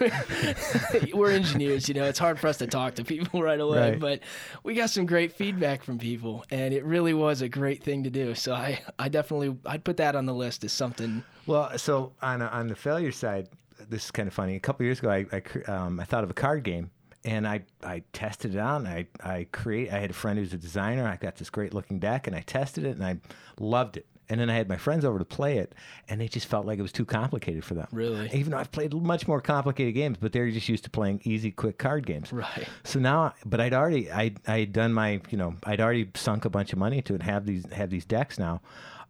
we're 1.14 1.30
engineers, 1.32 1.88
you 1.88 1.94
know. 1.94 2.04
It's 2.04 2.18
hard 2.18 2.38
for 2.38 2.46
us 2.48 2.58
to 2.58 2.66
talk 2.66 2.94
to 2.96 3.04
people 3.04 3.42
right 3.42 3.60
away, 3.60 3.90
Right. 3.90 4.00
but 4.00 4.20
we 4.62 4.74
got 4.74 4.90
some 4.90 5.06
great 5.06 5.32
feedback 5.32 5.82
from 5.82 5.98
people, 5.98 6.44
and 6.50 6.72
it 6.74 6.84
really 6.84 7.14
was 7.14 7.42
a 7.42 7.48
great 7.48 7.82
thing 7.82 8.04
to 8.04 8.10
do. 8.10 8.34
So 8.34 8.54
I, 8.54 8.80
I 8.98 9.08
definitely, 9.08 9.56
I'd 9.66 9.84
put 9.84 9.96
that 9.98 10.16
on 10.16 10.26
the 10.26 10.34
list 10.34 10.64
as 10.64 10.72
something. 10.72 11.22
Well, 11.46 11.76
so 11.78 12.12
on 12.22 12.42
on 12.42 12.68
the 12.68 12.76
failure 12.76 13.12
side, 13.12 13.48
this 13.88 14.04
is 14.06 14.10
kind 14.10 14.26
of 14.28 14.34
funny. 14.34 14.56
A 14.56 14.60
couple 14.60 14.84
years 14.84 14.98
ago, 14.98 15.10
I 15.10 15.26
I, 15.32 15.70
um, 15.70 16.00
I 16.00 16.04
thought 16.04 16.24
of 16.24 16.30
a 16.30 16.34
card 16.34 16.62
game, 16.62 16.90
and 17.28 17.46
I 17.46 17.62
I 17.82 18.02
tested 18.12 18.54
it 18.54 18.58
out. 18.58 18.80
And 18.80 18.88
I 18.88 19.06
I 19.22 19.46
create. 19.52 19.92
I 19.92 19.98
had 20.00 20.10
a 20.10 20.14
friend 20.14 20.38
who's 20.38 20.54
a 20.54 20.58
designer. 20.58 21.06
I 21.06 21.16
got 21.16 21.36
this 21.36 21.50
great 21.50 21.74
looking 21.74 21.98
deck, 21.98 22.26
and 22.26 22.34
I 22.34 22.40
tested 22.40 22.84
it, 22.84 22.96
and 22.96 23.04
I 23.04 23.18
loved 23.60 23.98
it. 23.98 24.06
And 24.30 24.38
then 24.40 24.50
I 24.50 24.54
had 24.54 24.68
my 24.68 24.76
friends 24.76 25.04
over 25.06 25.18
to 25.18 25.24
play 25.24 25.56
it, 25.56 25.74
and 26.08 26.20
they 26.20 26.28
just 26.28 26.46
felt 26.46 26.66
like 26.66 26.78
it 26.78 26.82
was 26.82 26.92
too 26.92 27.06
complicated 27.06 27.64
for 27.64 27.74
them. 27.74 27.88
Really? 27.92 28.28
Even 28.34 28.50
though 28.50 28.58
I've 28.58 28.70
played 28.70 28.92
much 28.92 29.26
more 29.26 29.40
complicated 29.40 29.94
games, 29.94 30.18
but 30.20 30.32
they're 30.32 30.50
just 30.50 30.68
used 30.68 30.84
to 30.84 30.90
playing 30.90 31.22
easy, 31.24 31.50
quick 31.50 31.78
card 31.78 32.06
games. 32.06 32.30
Right. 32.30 32.68
So 32.84 32.98
now, 33.00 33.32
but 33.46 33.58
I'd 33.58 33.72
already, 33.72 34.12
I, 34.12 34.34
I 34.46 34.60
had 34.60 34.74
done 34.74 34.92
my, 34.92 35.22
you 35.30 35.38
know, 35.38 35.54
I'd 35.64 35.80
already 35.80 36.10
sunk 36.14 36.44
a 36.44 36.50
bunch 36.50 36.74
of 36.74 36.78
money 36.78 36.98
into 36.98 37.14
it. 37.14 37.22
and 37.22 37.30
Have 37.30 37.46
these, 37.46 37.64
have 37.72 37.88
these 37.88 38.04
decks 38.04 38.38
now, 38.38 38.60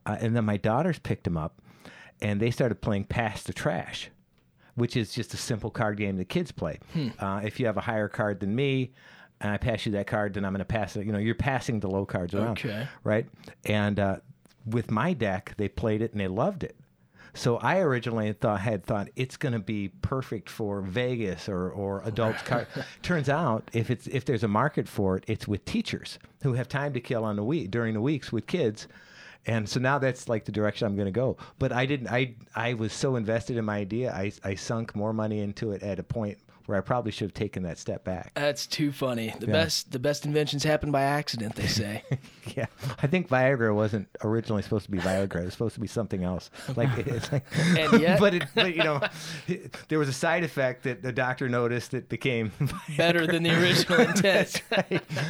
uh, 0.07 0.17
and 0.21 0.37
then 0.37 0.45
my 0.45 0.57
daughters 0.57 1.01
picked 1.01 1.25
them 1.25 1.37
up, 1.37 1.61
and 2.21 2.39
they 2.41 2.53
started 2.53 2.81
playing 2.81 3.07
Pass 3.07 3.43
the 3.43 3.53
Trash, 3.53 4.11
which 4.79 4.97
is 4.97 5.13
just 5.13 5.35
a 5.35 5.37
simple 5.37 5.71
card 5.71 5.97
game 5.99 6.17
that 6.17 6.29
kids 6.29 6.53
play. 6.53 6.79
Uh, 7.19 7.41
if 7.45 7.59
you 7.61 7.67
have 7.67 7.77
a 7.77 7.81
higher 7.83 8.09
card 8.09 8.41
than 8.41 8.55
me, 8.55 8.93
and 9.41 9.51
I 9.53 9.57
pass 9.57 9.87
you 9.87 9.93
that 9.93 10.07
card, 10.07 10.35
then 10.35 10.45
I'm 10.45 10.53
going 10.53 10.59
to 10.61 10.65
pass 10.65 10.97
it. 10.97 11.07
You 11.07 11.13
know, 11.13 11.19
you're 11.19 11.35
passing 11.35 11.81
the 11.81 11.89
low 11.89 12.05
cards 12.07 12.35
around, 12.35 12.59
Okay. 12.59 12.89
right? 13.05 13.27
And 13.65 14.01
uh, 14.01 14.17
with 14.67 14.91
my 14.91 15.13
deck, 15.13 15.55
they 15.59 15.69
played 15.69 16.03
it 16.03 16.13
and 16.13 16.21
they 16.21 16.27
loved 16.29 16.65
it. 16.65 16.77
So 17.35 17.59
I 17.59 17.79
originally 17.79 18.27
had 18.27 18.41
thought 18.41 18.61
had 18.61 18.85
thought 18.85 19.09
it's 19.15 19.37
going 19.37 19.53
to 19.53 19.61
be 19.61 19.89
perfect 20.03 20.49
for 20.51 20.81
Vegas 20.81 21.49
or 21.49 21.71
or 21.71 22.03
adults. 22.05 22.43
Car- 22.43 22.67
Turns 23.03 23.29
out 23.29 23.71
if 23.73 23.91
it's 23.91 24.09
if 24.09 24.25
there's 24.25 24.43
a 24.43 24.49
market 24.49 24.89
for 24.89 25.17
it, 25.17 25.25
it's 25.29 25.47
with 25.47 25.65
teachers 25.65 26.19
who 26.43 26.55
have 26.55 26.69
time 26.69 26.93
to 26.95 27.01
kill 27.01 27.23
on 27.25 27.37
the 27.37 27.45
week 27.45 27.71
during 27.71 27.95
the 27.95 28.01
weeks 28.01 28.33
with 28.33 28.47
kids. 28.49 28.89
And 29.49 29.67
so 29.67 29.81
now 29.81 29.99
that's 29.99 30.29
like 30.29 30.45
the 30.45 30.53
direction 30.53 30.87
I'm 30.87 30.95
going 30.95 31.07
to 31.07 31.11
go. 31.11 31.39
But 31.59 31.73
I 31.73 31.87
didn't. 31.87 32.09
I 32.09 32.35
I 32.55 32.75
was 32.75 32.93
so 32.93 33.17
invested 33.17 33.57
in 33.57 33.65
my 33.65 33.79
idea. 33.79 34.13
I 34.13 34.31
I 34.45 34.55
sunk 34.55 34.95
more 34.95 35.15
money 35.15 35.41
into 35.41 35.73
it 35.73 35.83
at 35.83 35.99
a 35.99 36.03
point 36.03 36.39
where 36.69 36.77
I 36.77 36.83
probably 36.83 37.13
should 37.13 37.25
have 37.25 37.35
taken 37.35 37.63
that 37.63 37.79
step 37.79 38.05
back. 38.05 38.33
That's 38.35 38.67
too 38.67 38.93
funny. 38.93 39.35
The 39.41 39.47
best, 39.47 39.91
the 39.91 39.99
best 39.99 40.27
inventions 40.27 40.65
happen 40.65 40.91
by 40.91 41.01
accident, 41.01 41.57
they 41.57 41.67
say. 41.67 42.03
Yeah, 42.57 42.67
I 43.03 43.07
think 43.07 43.29
Viagra 43.29 43.75
wasn't 43.75 44.09
originally 44.25 44.63
supposed 44.63 44.87
to 44.87 44.91
be 44.91 44.97
Viagra. 44.97 45.43
It 45.43 45.45
was 45.45 45.53
supposed 45.53 45.75
to 45.75 45.81
be 45.81 45.87
something 45.87 46.25
else. 46.25 46.51
Like 46.77 46.89
it's 47.07 47.31
like, 47.31 47.45
And 47.77 48.01
yet- 48.01 48.19
but 48.21 48.35
it, 48.35 48.45
but 48.55 48.75
you 48.75 48.83
know, 48.83 49.03
there 49.89 49.99
was 49.99 50.09
a 50.09 50.15
side 50.15 50.45
effect 50.45 50.85
that 50.85 51.03
the 51.03 51.13
doctor 51.13 51.47
noticed 51.51 51.91
that 51.91 52.09
became 52.09 52.51
Better 52.97 53.27
than 53.27 53.43
the 53.43 53.51
original 53.51 54.01
intent. 54.01 54.63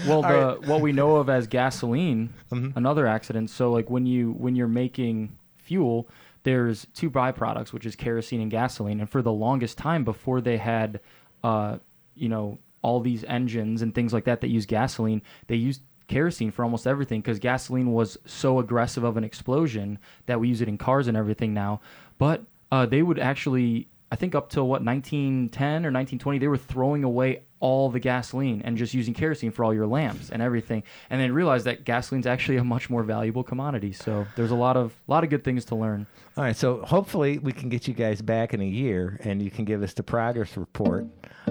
Well, 0.06 0.22
the 0.22 0.60
what 0.66 0.80
we 0.80 0.92
know 0.92 1.16
of 1.16 1.28
as 1.28 1.48
gasoline, 1.48 2.32
mm-hmm. 2.52 2.78
another 2.78 3.08
accident. 3.08 3.50
So 3.50 3.72
like 3.72 3.90
when 3.90 4.06
you 4.06 4.32
when 4.32 4.54
you're 4.54 4.68
making 4.68 5.36
fuel, 5.56 6.08
there's 6.44 6.86
two 6.94 7.10
byproducts, 7.10 7.72
which 7.72 7.84
is 7.84 7.96
kerosene 7.96 8.40
and 8.40 8.50
gasoline. 8.50 9.00
And 9.00 9.10
for 9.10 9.22
the 9.22 9.32
longest 9.32 9.76
time 9.76 10.04
before 10.04 10.40
they 10.40 10.56
had, 10.56 11.00
uh, 11.44 11.78
you 12.14 12.28
know, 12.28 12.58
all 12.82 13.00
these 13.00 13.24
engines 13.24 13.82
and 13.82 13.94
things 13.94 14.12
like 14.12 14.24
that 14.24 14.40
that 14.40 14.48
use 14.48 14.66
gasoline, 14.66 15.22
they 15.46 15.56
used 15.56 15.82
kerosene 16.06 16.50
for 16.50 16.64
almost 16.64 16.86
everything 16.86 17.20
because 17.20 17.38
gasoline 17.38 17.92
was 17.92 18.18
so 18.24 18.58
aggressive 18.58 19.04
of 19.04 19.16
an 19.16 19.24
explosion 19.24 19.98
that 20.26 20.40
we 20.40 20.48
use 20.48 20.60
it 20.60 20.68
in 20.68 20.78
cars 20.78 21.06
and 21.06 21.16
everything 21.16 21.54
now. 21.54 21.80
But 22.16 22.44
uh, 22.72 22.86
they 22.86 23.02
would 23.02 23.18
actually, 23.18 23.88
I 24.10 24.16
think, 24.16 24.34
up 24.34 24.48
till 24.48 24.66
what 24.66 24.82
1910 24.82 25.66
or 25.68 25.92
1920, 25.92 26.38
they 26.38 26.48
were 26.48 26.56
throwing 26.56 27.04
away 27.04 27.42
all 27.60 27.90
the 27.90 28.00
gasoline 28.00 28.62
and 28.64 28.76
just 28.76 28.94
using 28.94 29.14
kerosene 29.14 29.50
for 29.50 29.64
all 29.64 29.74
your 29.74 29.86
lamps 29.86 30.30
and 30.30 30.40
everything, 30.42 30.82
and 31.10 31.20
then 31.20 31.32
realize 31.32 31.64
that 31.64 31.84
gasoline's 31.84 32.26
actually 32.26 32.56
a 32.56 32.64
much 32.64 32.88
more 32.90 33.02
valuable 33.02 33.42
commodity. 33.42 33.92
So 33.92 34.26
there's 34.36 34.50
a 34.50 34.56
lot 34.56 34.76
of 34.76 34.92
lot 35.06 35.24
of 35.24 35.30
good 35.30 35.44
things 35.44 35.64
to 35.66 35.74
learn. 35.74 36.06
All 36.36 36.44
right, 36.44 36.56
so 36.56 36.82
hopefully 36.84 37.38
we 37.38 37.50
can 37.52 37.68
get 37.68 37.88
you 37.88 37.94
guys 37.94 38.22
back 38.22 38.54
in 38.54 38.60
a 38.60 38.66
year, 38.66 39.18
and 39.24 39.42
you 39.42 39.50
can 39.50 39.64
give 39.64 39.82
us 39.82 39.92
the 39.92 40.04
progress 40.04 40.56
report 40.56 41.06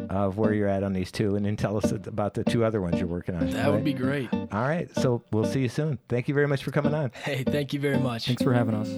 of 0.10 0.38
where 0.38 0.54
you're 0.54 0.70
at 0.70 0.84
on 0.84 0.94
these 0.94 1.12
two, 1.12 1.36
and 1.36 1.46
then 1.46 1.58
tell 1.58 1.76
us 1.76 1.92
about 1.92 2.34
the 2.34 2.44
two 2.46 2.64
other 2.64 2.80
ones 2.80 2.98
you're 2.98 3.08
working 3.08 3.36
on. 3.36 3.50
That 3.50 3.66
all 3.66 3.74
would 3.74 3.84
be 3.84 3.94
great. 3.94 4.32
All 4.32 4.48
right, 4.62 4.90
so 4.96 5.22
we'll 5.32 5.44
see 5.44 5.62
you 5.62 5.70
soon. 5.70 6.00
Thank 6.08 6.30
you 6.30 6.34
very 6.34 6.48
much 6.48 6.64
for 6.64 6.72
coming 6.72 6.94
on. 6.94 7.12
Hey, 7.24 7.44
thank 7.44 7.74
you 7.74 7.82
very 7.82 7.98
much. 7.98 8.28
Thanks 8.28 8.42
for 8.42 8.54
having 8.54 8.76
us. 8.76 8.90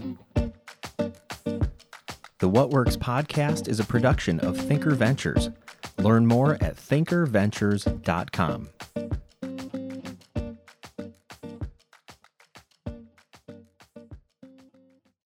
The 2.38 2.48
What 2.48 2.70
Works 2.70 2.96
podcast 2.96 3.68
is 3.68 3.80
a 3.80 3.84
production 3.84 4.40
of 4.42 4.58
Thinker 4.58 4.92
Ventures. 4.92 5.50
Learn 6.00 6.26
more 6.26 6.54
at 6.56 6.76
thinkerventures.com. 6.76 8.70